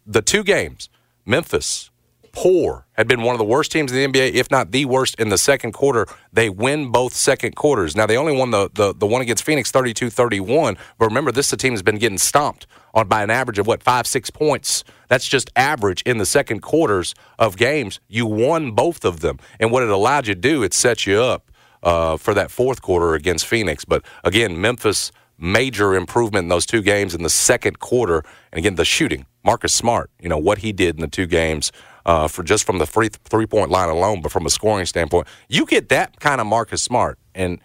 [0.06, 0.88] the two games
[1.28, 1.90] Memphis,
[2.32, 5.14] poor, had been one of the worst teams in the NBA, if not the worst
[5.16, 6.06] in the second quarter.
[6.32, 7.94] They win both second quarters.
[7.94, 10.78] Now, they only won the, the, the one against Phoenix 32 31.
[10.98, 13.82] But remember, this the team has been getting stomped on by an average of what,
[13.82, 14.84] five, six points.
[15.08, 18.00] That's just average in the second quarters of games.
[18.08, 19.38] You won both of them.
[19.60, 21.50] And what it allowed you to do, it set you up
[21.82, 23.84] uh, for that fourth quarter against Phoenix.
[23.84, 28.24] But again, Memphis major improvement in those two games in the second quarter.
[28.52, 31.72] And again, the shooting, Marcus Smart, you know, what he did in the two games
[32.04, 35.26] uh, for just from the free three point line alone, but from a scoring standpoint,
[35.48, 37.18] you get that kind of Marcus Smart.
[37.34, 37.58] And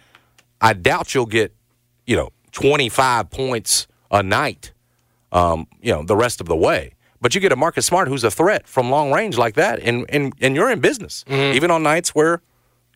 [0.62, 1.54] I doubt you'll get,
[2.08, 4.72] you know, 25 points a night,
[5.34, 6.94] um, you know, the rest of the way.
[7.20, 10.06] But you get a Marcus Smart who's a threat from long range like that, and,
[10.08, 11.54] and, and you're in business, mm-hmm.
[11.54, 12.42] even on nights where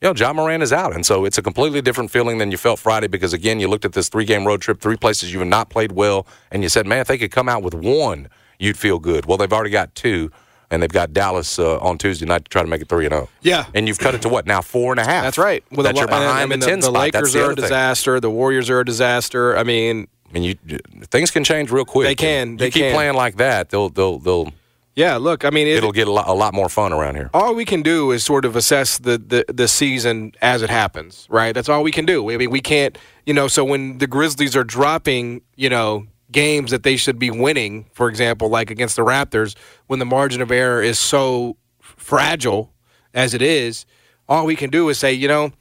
[0.02, 0.96] you know, Ja Morant is out.
[0.96, 3.84] And so it's a completely different feeling than you felt Friday because, again, you looked
[3.84, 6.70] at this three game road trip, three places you have not played well, and you
[6.70, 8.30] said, man, if they could come out with one,
[8.60, 9.26] you'd feel good.
[9.26, 10.32] Well, they've already got two.
[10.70, 13.14] And they've got Dallas uh, on Tuesday night to try to make it three and
[13.14, 13.30] zero.
[13.32, 13.36] Oh.
[13.42, 15.24] Yeah, and you've cut it to what now four and a half.
[15.24, 15.64] That's right.
[15.72, 16.92] Well, that you're behind I mean, the, ten the.
[16.92, 18.16] Lakers the are a disaster.
[18.16, 18.22] Thing.
[18.24, 19.56] The Warriors are a disaster.
[19.56, 22.08] I mean, I mean, you things can change real quick.
[22.08, 22.58] They can.
[22.58, 22.96] They you keep can.
[22.96, 24.52] playing like that, they'll they'll they'll
[24.98, 27.30] yeah, look, I mean, it, will get a lot, a lot, more fun around here.
[27.32, 31.28] All we can do is sort of assess the, the, the season as it happens,
[31.30, 31.54] right?
[31.54, 32.32] That's all we can do.
[32.32, 36.72] I mean, we can't, you know, so when the Grizzlies are dropping, you know, games
[36.72, 39.56] that they should be winning, for example, like against the Raptors,
[39.88, 42.74] when the margin of error is so fragile
[43.14, 43.86] as it is,
[44.28, 45.52] all we can do is say, you know,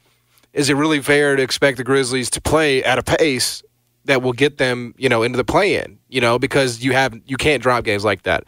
[0.53, 3.63] is it really fair to expect the Grizzlies to play at a pace
[4.05, 5.99] that will get them, you know, into the play-in?
[6.09, 8.43] You know, because you have you can't drop games like that.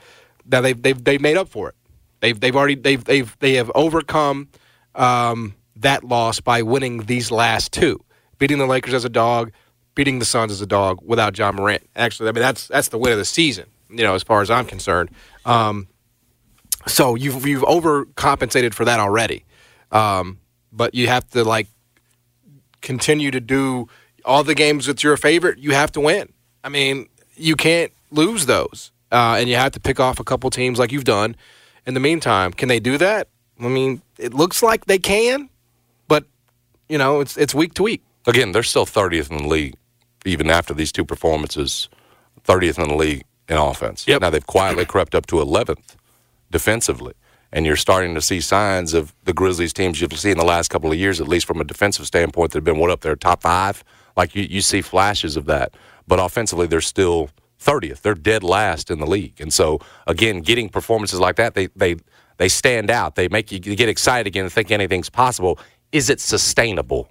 [0.46, 1.76] Now they've they've they've made up for it.
[2.22, 4.50] They've they've already they've they've they have overcome
[4.96, 8.04] um, that loss by winning these last two,
[8.38, 9.52] beating the Lakers as a dog,
[9.96, 11.88] beating the Suns as a dog without Ja Morant.
[11.96, 13.66] Actually, I mean that's that's the win of the season.
[13.90, 15.10] You know, as far as I'm concerned.
[15.46, 15.88] Um,
[16.88, 19.46] so you've you've overcompensated for that already,
[19.92, 20.40] um,
[20.72, 21.68] but you have to like
[22.82, 23.88] continue to do
[24.24, 25.60] all the games that's your favorite.
[25.60, 26.32] You have to win.
[26.64, 30.50] I mean, you can't lose those uh, and you have to pick off a couple
[30.50, 31.36] teams like you've done.
[31.86, 33.30] In the meantime, can they do that?
[33.60, 35.50] I mean, it looks like they can,
[36.08, 36.26] but
[36.88, 38.04] you know, it's it's week to week.
[38.30, 39.74] Again, they're still 30th in the league,
[40.24, 41.90] even after these two performances.
[42.46, 44.08] 30th in the league in offense.
[44.08, 44.22] Yep.
[44.22, 45.96] Now they've quietly crept up to 11th
[46.52, 47.14] defensively,
[47.52, 50.70] and you're starting to see signs of the Grizzlies teams you've seen in the last
[50.70, 53.16] couple of years, at least from a defensive standpoint, that have been what up there
[53.16, 53.84] top five.
[54.16, 55.74] Like you, you see flashes of that,
[56.08, 58.02] but offensively they're still 30th.
[58.02, 59.42] They're dead last in the league.
[59.42, 61.96] And so, again, getting performances like that, they, they,
[62.38, 63.16] they stand out.
[63.16, 65.58] They make you get excited again and think anything's possible.
[65.92, 67.10] Is it sustainable?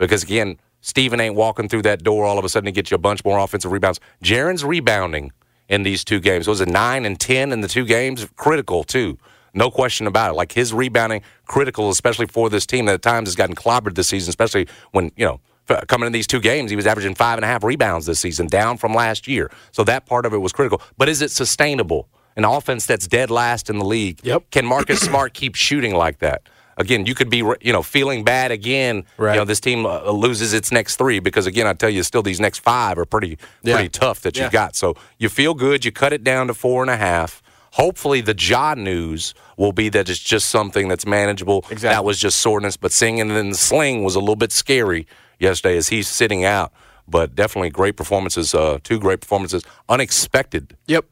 [0.00, 2.96] Because, again, Steven ain't walking through that door all of a sudden to get you
[2.96, 4.00] a bunch more offensive rebounds.
[4.24, 5.30] Jaren's rebounding
[5.68, 6.48] in these two games.
[6.48, 8.26] Was it 9 and 10 in the two games?
[8.36, 9.18] Critical, too.
[9.52, 10.34] No question about it.
[10.34, 14.08] Like his rebounding, critical, especially for this team that at times has gotten clobbered this
[14.08, 15.40] season, especially when, you know,
[15.86, 18.46] coming in these two games, he was averaging five and a half rebounds this season,
[18.46, 19.50] down from last year.
[19.72, 20.80] So that part of it was critical.
[20.96, 22.08] But is it sustainable?
[22.36, 24.20] An offense that's dead last in the league.
[24.22, 24.50] Yep.
[24.50, 26.42] Can Marcus Smart keep shooting like that?
[26.80, 29.04] Again, you could be you know feeling bad again.
[29.18, 29.34] Right.
[29.34, 32.22] You know this team uh, loses its next three because again I tell you still
[32.22, 33.74] these next five are pretty yeah.
[33.74, 34.46] pretty tough that yeah.
[34.46, 34.74] you got.
[34.76, 35.84] So you feel good.
[35.84, 37.42] You cut it down to four and a half.
[37.72, 41.58] Hopefully the Ja news will be that it's just something that's manageable.
[41.70, 41.90] Exactly.
[41.90, 45.06] That was just soreness, but singing in the sling was a little bit scary
[45.38, 46.72] yesterday as he's sitting out.
[47.06, 50.76] But definitely great performances, uh, two great performances, unexpected.
[50.86, 51.06] Yep.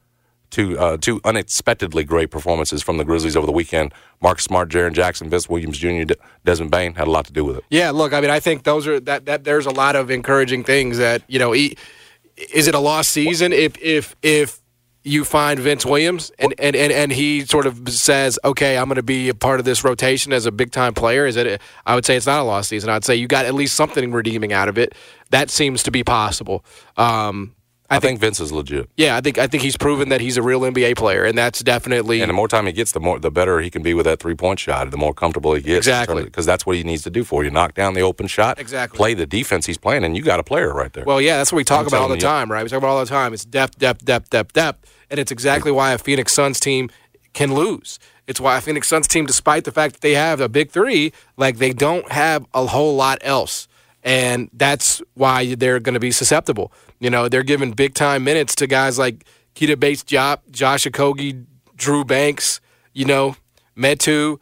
[0.51, 3.92] Two uh, two unexpectedly great performances from the Grizzlies over the weekend.
[4.22, 7.44] Mark Smart, Jaren Jackson, Vince Williams Jr., De- Desmond Bane had a lot to do
[7.44, 7.64] with it.
[7.70, 10.64] Yeah, look, I mean, I think those are that that there's a lot of encouraging
[10.64, 11.55] things that you know.
[11.55, 14.61] Is it a lost season if if if
[15.09, 18.96] you find Vince Williams and, and, and, and he sort of says, okay, I'm going
[18.96, 21.26] to be a part of this rotation as a big time player?
[21.26, 21.61] Is it?
[21.86, 22.90] I would say it's not a lost season.
[22.90, 24.94] I'd say you got at least something redeeming out of it.
[25.30, 26.64] That seems to be possible.
[26.96, 27.55] Um,
[27.91, 28.91] I, I think, think, Vince is legit.
[28.99, 31.62] Yeah, I think I think he's proven that he's a real NBA player, and that's
[31.62, 32.20] definitely.
[32.20, 34.20] And the more time he gets, the more the better he can be with that
[34.20, 34.91] three point shot.
[34.91, 37.51] The more comfortable he gets, exactly, because that's what he needs to do for you:
[37.51, 40.43] knock down the open shot, exactly, play the defense he's playing, and you got a
[40.43, 41.05] player right there.
[41.05, 42.62] Well, yeah, that's what we talk I'm about all the time, right?
[42.62, 43.32] We talk about all the time.
[43.32, 46.91] It's depth, depth, depth, depth, depth, and it's exactly why a Phoenix Suns team
[47.32, 47.99] can lose.
[48.26, 51.14] It's why a Phoenix Suns team, despite the fact that they have a big three,
[51.39, 53.66] like they don't have a whole lot else
[54.05, 56.72] and that's why they're going to be susceptible.
[57.01, 59.24] You know, they're giving big time minutes to guys like
[59.55, 61.46] Keita Bates-Diop, Josh Okogie,
[61.76, 62.61] Drew Eubanks,
[62.92, 63.36] you know,
[63.76, 64.38] Metu,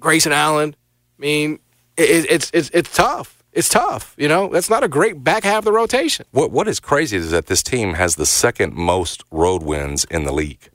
[0.00, 0.74] Grayson Allen.
[1.18, 1.60] I mean,
[1.96, 3.42] it, it's it's it's tough.
[3.52, 4.14] It's tough.
[4.16, 6.26] You know, that's not a great back half of the rotation.
[6.32, 10.24] What what is crazy is that this team has the second most road wins in
[10.24, 10.70] the league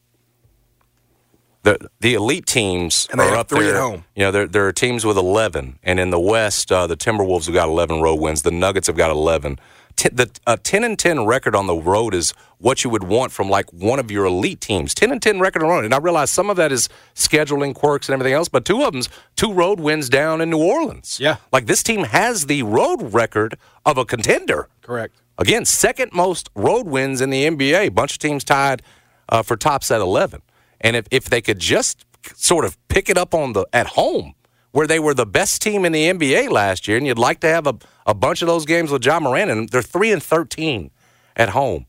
[1.67, 3.75] the the elite teams and are up there.
[3.75, 4.05] At home.
[4.15, 7.45] You know, there there are teams with eleven, and in the West, uh, the Timberwolves
[7.45, 8.43] have got eleven road wins.
[8.43, 9.59] The Nuggets have got eleven.
[9.97, 13.31] T- the uh, ten and ten record on the road is what you would want
[13.31, 14.93] from like one of your elite teams.
[14.93, 17.75] Ten and ten record on the road, and I realize some of that is scheduling
[17.75, 21.19] quirks and everything else, but two of them's two road wins down in New Orleans.
[21.19, 24.69] Yeah, like this team has the road record of a contender.
[24.81, 25.15] Correct.
[25.37, 27.93] Again, second most road wins in the NBA.
[27.93, 28.81] Bunch of teams tied
[29.29, 30.41] uh, for tops at eleven.
[30.79, 34.35] And if, if they could just sort of pick it up on the at home,
[34.71, 37.47] where they were the best team in the NBA last year, and you'd like to
[37.47, 37.75] have a,
[38.07, 40.89] a bunch of those games with Ja Morant, and they're three and thirteen
[41.35, 41.85] at home.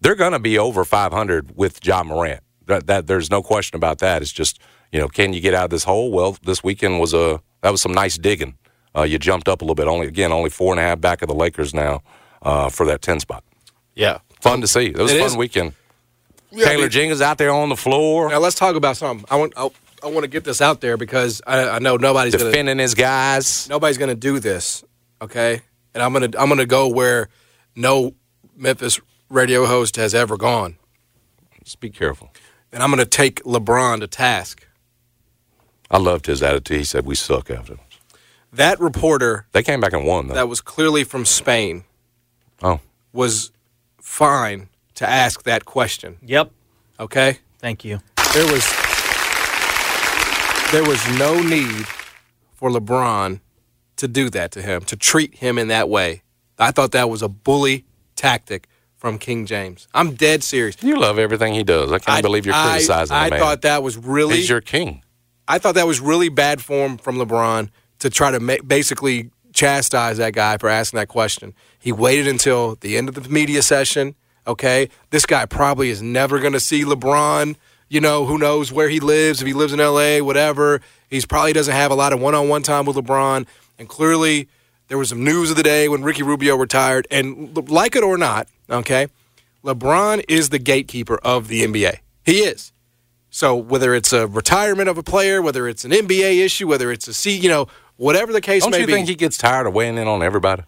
[0.00, 2.42] They're going to be over 500 with Ja Morant.
[2.66, 4.20] That, that there's no question about that.
[4.22, 4.60] It's just
[4.92, 6.10] you know, can you get out of this hole?
[6.10, 8.56] Well, this weekend was a that was some nice digging.
[8.96, 9.88] Uh, you jumped up a little bit.
[9.88, 12.02] Only again, only four and a half back of the Lakers now
[12.42, 13.44] uh, for that ten spot.
[13.94, 14.86] Yeah, fun to see.
[14.86, 15.36] It was it a fun is.
[15.36, 15.72] weekend.
[16.50, 18.30] Yeah, Taylor I mean, Jenkins out there on the floor.
[18.30, 19.26] Now let's talk about something.
[19.30, 19.70] I want I,
[20.06, 22.94] I want to get this out there because I, I know nobody's defending gonna, his
[22.94, 23.68] guys.
[23.68, 24.84] Nobody's going to do this,
[25.20, 25.62] okay?
[25.94, 27.28] And I'm gonna I'm gonna go where
[27.74, 28.14] no
[28.56, 30.76] Memphis radio host has ever gone.
[31.64, 32.32] Just be careful.
[32.72, 34.66] And I'm going to take LeBron to task.
[35.90, 36.78] I loved his attitude.
[36.78, 37.76] He said we suck after
[38.52, 39.46] that reporter.
[39.52, 40.28] They came back and won.
[40.28, 40.34] Though.
[40.34, 41.84] That was clearly from Spain.
[42.62, 42.80] Oh,
[43.12, 43.50] was
[44.00, 46.18] fine to ask that question.
[46.22, 46.52] Yep.
[47.00, 47.38] Okay?
[47.58, 48.00] Thank you.
[48.34, 48.64] There was
[50.72, 51.86] there was no need
[52.54, 53.40] for LeBron
[53.96, 56.22] to do that to him, to treat him in that way.
[56.58, 59.86] I thought that was a bully tactic from King James.
[59.94, 60.82] I'm dead serious.
[60.82, 61.92] You love everything he does.
[61.92, 64.60] I can't I, believe you're criticizing I, I I thought that was really He's your
[64.60, 65.02] king.
[65.46, 70.16] I thought that was really bad form from LeBron to try to ma- basically chastise
[70.16, 71.54] that guy for asking that question.
[71.78, 76.38] He waited until the end of the media session Okay, this guy probably is never
[76.38, 77.56] going to see LeBron.
[77.88, 79.40] You know, who knows where he lives?
[79.40, 80.80] If he lives in LA, whatever.
[81.08, 83.46] He's probably doesn't have a lot of one-on-one time with LeBron.
[83.78, 84.48] And clearly,
[84.88, 87.06] there was some news of the day when Ricky Rubio retired.
[87.10, 89.08] And like it or not, okay,
[89.64, 91.98] LeBron is the gatekeeper of the NBA.
[92.24, 92.72] He is.
[93.30, 97.06] So whether it's a retirement of a player, whether it's an NBA issue, whether it's
[97.06, 98.82] a C, you know, whatever the case Don't may be.
[98.82, 100.62] Don't you think he gets tired of weighing in on everybody?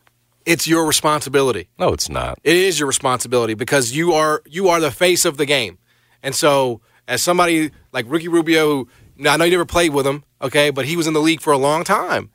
[0.48, 1.68] it's your responsibility.
[1.78, 2.38] No, it's not.
[2.42, 5.78] It is your responsibility because you are you are the face of the game.
[6.22, 8.84] And so, as somebody like Ricky Rubio,
[9.16, 11.40] who I know you never played with him, okay, but he was in the league
[11.40, 12.30] for a long time.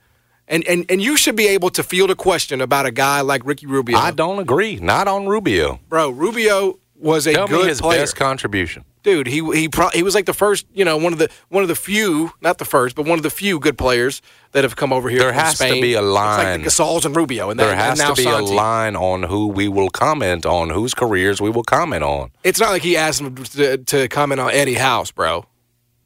[0.46, 3.46] And, and and you should be able to field a question about a guy like
[3.46, 3.98] Ricky Rubio.
[3.98, 4.76] I don't agree.
[4.76, 5.80] Not on Rubio.
[5.88, 8.02] Bro, Rubio was a Tell good me his player.
[8.02, 11.20] best contribution dude, he he pro- he was like the first, you know, one of
[11.20, 14.22] the one of the few, not the first, but one of the few good players
[14.54, 15.20] that have come over here.
[15.20, 15.76] There has Spain.
[15.76, 16.62] to be a line.
[16.62, 18.52] It's like the Gasols and Rubio, and there that, has and to be Santi.
[18.52, 22.32] a line on who we will comment on, whose careers we will comment on.
[22.44, 25.46] It's not like he asked him to, to comment on Eddie House, bro.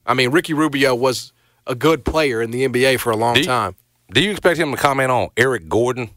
[0.05, 1.31] I mean, Ricky Rubio was
[1.65, 3.75] a good player in the NBA for a long do you, time.
[4.11, 6.09] Do you expect him to comment on Eric Gordon?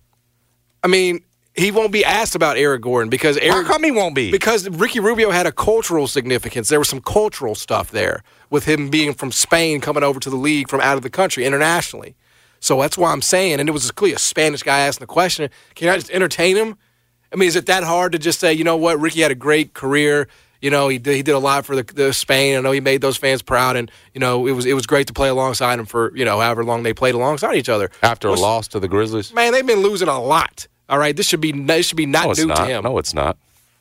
[0.82, 1.24] I mean,
[1.54, 3.66] he won't be asked about Eric Gordon because Eric.
[3.66, 4.30] How come he won't be?
[4.30, 6.68] Because Ricky Rubio had a cultural significance.
[6.68, 10.36] There was some cultural stuff there with him being from Spain, coming over to the
[10.36, 12.14] league from out of the country internationally.
[12.60, 15.50] So that's why I'm saying, and it was clearly a Spanish guy asking the question.
[15.74, 16.76] Can I just entertain him?
[17.32, 19.36] I mean, is it that hard to just say, you know what, Ricky had a
[19.36, 20.28] great career.
[20.60, 22.58] You know, he did, he did a lot for the, the Spain.
[22.58, 25.06] I know he made those fans proud, and you know it was it was great
[25.06, 27.90] to play alongside him for you know however long they played alongside each other.
[28.02, 30.68] After a loss to the Grizzlies, man, they've been losing a lot.
[30.90, 32.56] All right, this should be this should be not no, new not.
[32.56, 32.84] to him.
[32.84, 33.36] No, it's not.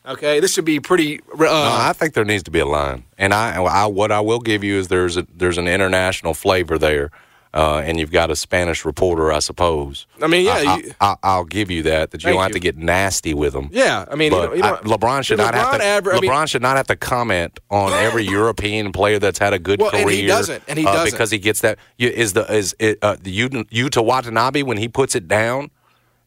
[0.06, 1.20] Okay, this should be pretty.
[1.34, 4.22] Uh, No, I think there needs to be a line, and I, I what I
[4.22, 7.12] will give you is there's a, there's an international flavor there,
[7.54, 10.08] uh, and you've got a Spanish reporter, I suppose.
[10.22, 12.50] I mean, yeah, I, you- I, I, will give you that that you don't have
[12.52, 12.54] you.
[12.54, 13.70] to get nasty with them.
[13.74, 14.06] yeah.
[14.10, 15.78] I mean, you know, you know, I- LeBron should not have to.
[15.80, 19.60] LeBron I mean- should not have to comment on every European player that's had a
[19.60, 20.04] good Well, career.
[20.04, 21.12] and he doesn't, and he uh, doesn't.
[21.12, 21.78] because he gets that.
[21.98, 25.72] you- Is the is it, uh, the Yuta Watanabe when he puts it down?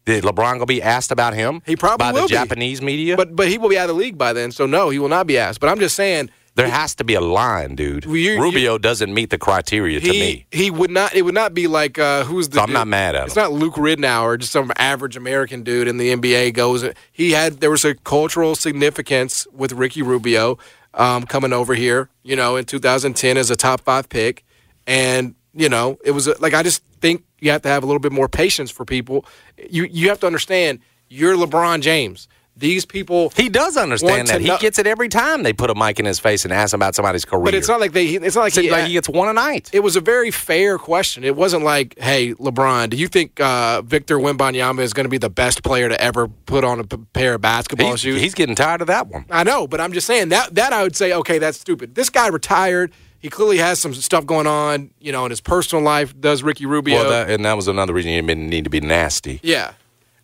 [0.04, 1.62] Did LeBron gonna be asked about him?
[1.64, 2.34] He probably by will the be.
[2.34, 3.16] Japanese media.
[3.16, 5.08] but but he will be out of the league by then, so no, he will
[5.08, 5.60] not be asked.
[5.60, 8.04] But I'm just saying, there has to be a line, dude.
[8.04, 10.46] You- Rubio doesn't meet the criteria to he me.
[10.50, 11.14] he would not.
[11.14, 12.56] It would not be like uh, who's the.
[12.56, 12.74] So I'm dude?
[12.74, 13.42] not mad at It's him.
[13.44, 16.84] not Luke Ridnour, or just some average American dude in the NBA goes.
[17.12, 20.58] He had there was a cultural significance with Ricky Rubio
[20.94, 22.08] um, coming over here.
[22.24, 24.44] You know, in 2010 as a top five pick,
[24.86, 27.86] and you know it was a, like I just think you have to have a
[27.86, 29.24] little bit more patience for people.
[29.70, 32.28] You you have to understand you're LeBron James.
[32.54, 34.42] These people He does understand that.
[34.42, 36.78] He gets it every time they put a mic in his face and ask him
[36.78, 37.44] about somebody's career.
[37.44, 38.08] But it's not like they.
[38.08, 39.70] It's not like Seems he, like he gets one a night.
[39.72, 41.24] it was a very fair question.
[41.24, 45.16] It wasn't like, "Hey, LeBron, do you think uh, Victor Wembanyama is going to be
[45.16, 48.34] the best player to ever put on a p- pair of basketball He's, shoes?" he's
[48.34, 49.24] getting tired of that one.
[49.30, 51.94] I know, but I'm just saying that that I would say, okay, that's stupid.
[51.94, 52.92] This guy retired.
[53.22, 56.12] He clearly has some stuff going on, you know, in his personal life.
[56.20, 56.96] Does Ricky Rubio?
[56.96, 59.40] Well, that, and that was another reason you didn't need to be nasty.
[59.42, 59.72] yeah.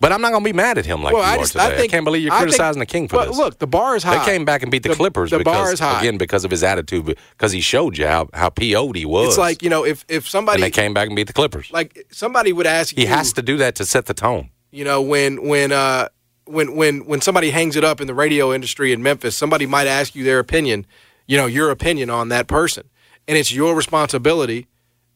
[0.01, 1.53] But I'm not going to be mad at him like well, you I are just
[1.55, 1.65] today.
[1.65, 3.37] I think can't believe you're I think- criticizing the King for well, this.
[3.37, 4.19] Look, the bar is high.
[4.25, 5.99] they came back and beat the, Clippers The because bar is high.
[5.99, 9.31] again because of his attitude, because he showed you how how PO'd he was.
[9.31, 11.73] it's like you know, if if and somebody they came back and beat the Clippers.
[11.73, 14.51] like somebody would ask you he you, has to do that to set the tone.
[14.71, 16.07] you know when when uh
[16.45, 19.89] when when when somebody hangs it up in the radio industry in Memphis somebody might
[19.89, 20.87] ask you their opinion
[21.29, 22.89] you know your opinion on that person
[23.29, 24.66] and it's your responsibility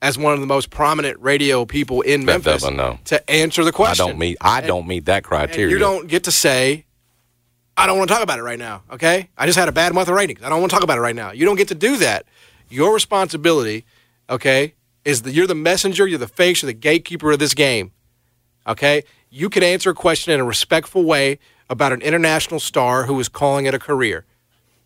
[0.01, 2.63] as one of the most prominent radio people in That Memphis
[3.07, 4.05] to answer the question.
[4.05, 5.71] I don't meet I don't meet that And criteria.
[5.71, 6.85] you don't get to say
[7.77, 9.93] I don't want to talk about it right now okay I just had a bad
[9.93, 11.69] month of ratings I don't want to talk about it right now you don't get
[11.69, 12.27] to do that
[12.69, 13.85] your responsibility
[14.31, 17.91] okay is that you're the messenger you're the face you're the gatekeeper of this game
[18.67, 19.03] okay?
[19.31, 21.39] You can answer a question in a respectful way
[21.71, 24.25] about an international star who is calling it a career.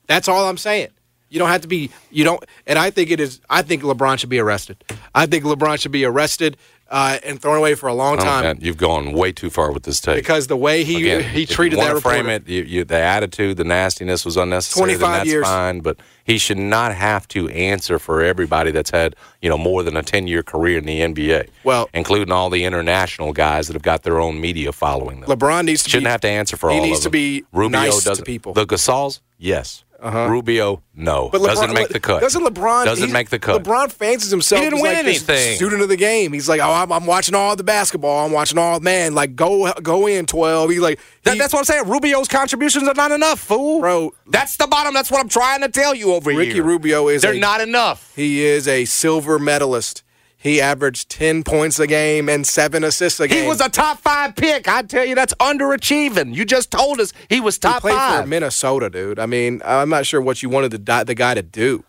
[0.06, 0.88] That's all I'm saying.
[1.36, 4.18] You don't have to be, you don't, and I think it is, I think LeBron
[4.18, 4.82] should be arrested.
[5.14, 6.56] I think LeBron should be arrested
[6.90, 9.70] uh, and thrown away for a long Oh, time man, you've gone way too far
[9.70, 10.16] with this take.
[10.16, 12.22] because the way he Again, he if treated you that reporter.
[12.22, 14.94] frame it, you, you, the attitude, the nastiness was unnecessary.
[14.96, 15.44] 25 years.
[15.44, 19.82] fine, but he should not have to answer for everybody that's had you know more
[19.82, 21.50] than a ten year career in the NBA.
[21.64, 25.28] Well- including all the international guys that have got their own media following them.
[25.28, 27.78] LeBron needs to shouldn't be, have to answer for he all needs to be Rubio
[27.80, 28.54] nice to people.
[28.54, 29.82] The Gasols, yes.
[30.00, 30.28] Uh-huh.
[30.28, 31.30] Rubio, no.
[31.32, 32.20] But LeBron, doesn't make the cut.
[32.20, 33.62] Doesn't LeBron doesn't make the cut?
[33.62, 35.56] LeBron fancies himself He didn't win like anything.
[35.56, 36.32] student of the game.
[36.32, 38.26] He's like, oh, I'm, I'm watching all the basketball.
[38.26, 39.14] I'm watching all man.
[39.14, 40.70] Like, go go in twelve.
[40.70, 41.88] He's like, That- he- that's what I'm saying.
[41.88, 43.80] Rubio's contributions are not enough, fool.
[43.80, 44.12] Bro.
[44.26, 44.92] That's the bottom.
[44.94, 46.54] That's what I'm trying to tell you over Ricky here.
[46.56, 48.12] Ricky Rubio is They're a- not enough.
[48.14, 50.02] He is a silver medalist.
[50.38, 53.42] He averaged 10 points a game and seven assists a game.
[53.42, 54.68] He was a top five pick.
[54.68, 56.34] I tell you, that's underachieving.
[56.34, 58.22] You just told us he was He top played five.
[58.24, 59.18] for Minnesota, dude.
[59.18, 61.84] I mean, I'm not sure what you wanted the, the guy to do.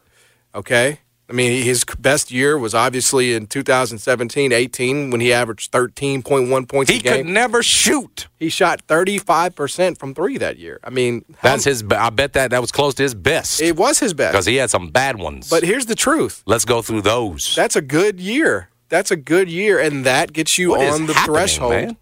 [0.56, 1.00] Okay?
[1.30, 6.90] I mean, his best year was obviously in 2017 18 when he averaged 13.1 points
[6.90, 7.26] he a game.
[7.26, 8.28] could never shoot.
[8.40, 10.80] he shot 35% from three that year.
[10.86, 11.84] I mean, That's his.
[11.92, 14.32] I bet that that was close to his best it was his best.
[14.32, 15.50] because he had some bad ones.
[15.50, 17.54] But here's the truth let's go through those.
[17.56, 18.70] that's a good year.
[18.90, 21.72] That's a good year, and that gets you What on the threshold.
[21.72, 21.98] man?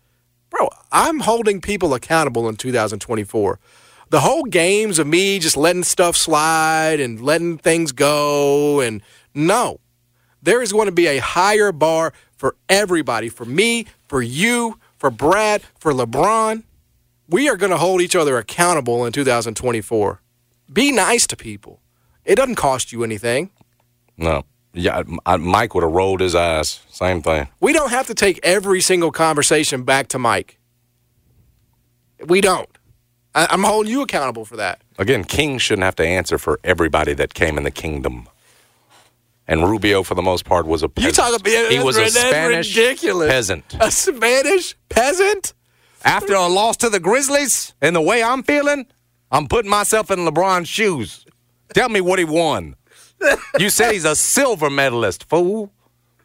[0.52, 3.60] Bro, I'm holding people accountable in 2024.
[4.10, 9.02] The whole games of me just letting stuff slide and letting things go, and
[9.34, 9.80] no,
[10.42, 15.10] there is going to be a higher bar for everybody, for me, for you, for
[15.10, 16.64] Brad, for LeBron.
[17.28, 20.22] We are going to hold each other accountable in 2024.
[20.72, 21.82] Be nice to people.
[22.24, 23.50] It doesn't cost you anything.
[24.18, 24.44] no.
[24.78, 26.82] Yeah, I, Mike would have rolled his eyes.
[26.92, 27.48] Same thing.
[27.62, 30.60] We don't have to take every single conversation back to Mike.
[32.28, 32.68] We don't.
[33.36, 34.82] I, I'm holding you accountable for that.
[34.98, 38.28] Again, King shouldn't have to answer for everybody that came in the kingdom.
[39.48, 42.76] And Rubio, for the most part, was a You talk about he was a Spanish
[42.76, 43.30] ridiculous.
[43.30, 43.76] peasant.
[43.80, 45.54] A Spanish peasant?
[46.04, 48.88] After a loss to the Grizzlies, and the way I'm feeling,
[49.32, 51.26] I'm putting myself in LeBron's shoes.
[51.74, 52.76] Tell me what he won.
[53.60, 55.72] You said he's a silver medalist, fool.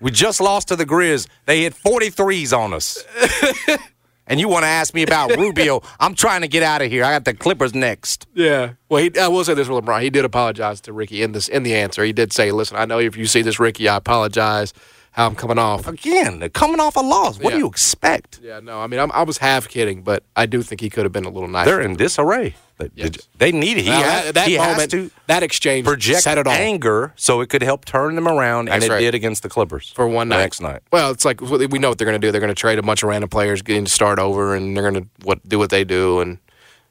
[0.00, 1.26] We just lost to the Grizz.
[1.46, 3.04] They hit 43s on us.
[4.30, 5.82] and you want to ask me about Rubio?
[6.00, 7.04] I'm trying to get out of here.
[7.04, 8.26] I got the Clippers next.
[8.32, 8.74] Yeah.
[8.88, 10.00] Well, he, I will say this for LeBron.
[10.00, 12.02] He did apologize to Ricky in this in the answer.
[12.04, 14.72] He did say, "Listen, I know if you see this, Ricky, I apologize.
[15.12, 15.86] How I'm coming off.
[15.88, 17.38] Again, coming off a loss.
[17.38, 17.56] What Yeah.
[17.56, 18.38] do you expect?
[18.42, 21.04] Yeah, no, I mean, I'm, I was half kidding, but I do think he could
[21.04, 21.70] have been a little nicer.
[21.70, 22.54] They're in disarray.
[22.78, 23.28] They, Yes.
[23.36, 23.82] they need it.
[23.84, 26.52] He, Now, has, that, that he moment, to that exchange project said it all.
[26.52, 29.00] anger so it could help turn them around, and That's it right.
[29.00, 30.38] did against the Clippers for one night.
[30.38, 30.80] next night.
[30.92, 32.30] Well, it's like we know what they're going to do.
[32.32, 34.88] They're going to trade a bunch of random players, getting to start over, and they're
[34.90, 36.38] going to what do what they do, and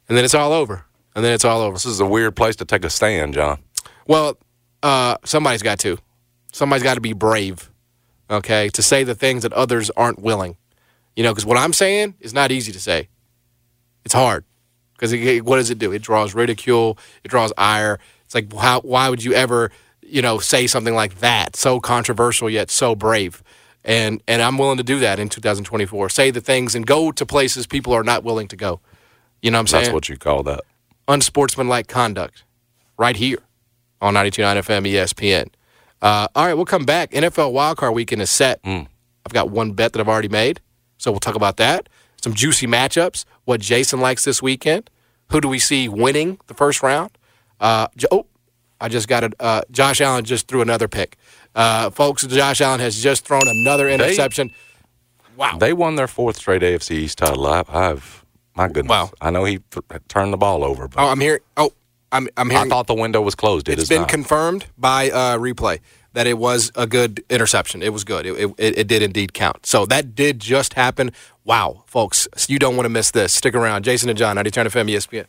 [0.08, 0.86] and then it's all over.
[1.16, 1.74] And then it's all over.
[1.74, 3.60] This is a weird place to take a stand, John.
[4.08, 4.38] Well,
[4.84, 5.98] uh, somebody's got to.
[6.52, 7.69] Somebody's got to be brave,
[8.30, 10.58] okay, to say the things that others aren't willing.
[11.16, 13.10] You know, because what I'm saying is not easy to say.
[14.06, 14.46] It's hard
[14.98, 15.14] because
[15.44, 15.92] what does it do?
[15.92, 16.98] It draws ridicule.
[17.24, 18.00] It draws ire.
[18.26, 19.72] It's like how, why would you ever,
[20.02, 21.56] you know, say something like that?
[21.56, 23.44] So controversial yet so brave.
[23.84, 26.10] And and I'm willing to do that in 2024.
[26.10, 28.80] Say the things and go to places people are not willing to go.
[29.42, 29.84] You know what I'm saying?
[29.86, 30.62] That's what you call that.
[31.08, 32.44] unsportsmanlike conduct
[32.98, 33.40] right here
[34.02, 35.50] on 92.9 FM ESPN.
[36.02, 37.12] Uh, all right, we'll come back.
[37.12, 38.60] NFL wildcard weekend is set.
[38.64, 40.62] I've got one bet that I've already made,
[40.98, 41.90] so we'll talk about that.
[42.22, 44.90] Some juicy matchups, what Jason likes this weekend.
[45.32, 47.12] Who do we see winning the first round?
[47.60, 48.26] Uh, oh,
[48.82, 49.34] I just got it.
[49.40, 51.18] Uh, Josh Allen just threw another pick.
[51.54, 54.52] Uh, folks, Josh Allen has just thrown another interception.
[55.36, 55.58] wow.
[55.58, 57.46] They won their fourth straight AFC East title.
[57.46, 58.26] I, I've
[58.56, 58.90] my goodness.
[58.90, 59.12] Wow.
[59.22, 61.40] I know he th- turned the ball over, but oh, I'm here.
[61.56, 61.72] Oh,
[62.12, 63.70] I'm, I'm I thought the window was closed.
[63.70, 64.10] It It's is been not.
[64.10, 65.80] confirmed by uh, replay
[66.14, 67.84] that it was a good interception.
[67.84, 68.26] It was good.
[68.26, 69.66] It, it, it did indeed count.
[69.66, 71.12] So that did just happen.
[71.44, 73.32] Wow, folks, you don't want to miss this.
[73.34, 73.84] Stick around.
[73.86, 75.26] Jason and John, 90 Turn FM ESPN.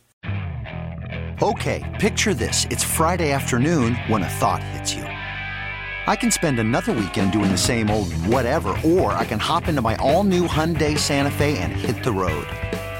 [1.41, 2.65] Okay, picture this.
[2.69, 5.03] It's Friday afternoon when a thought hits you.
[5.03, 9.81] I can spend another weekend doing the same old whatever, or I can hop into
[9.81, 12.47] my all new Hyundai Santa Fe and hit the road.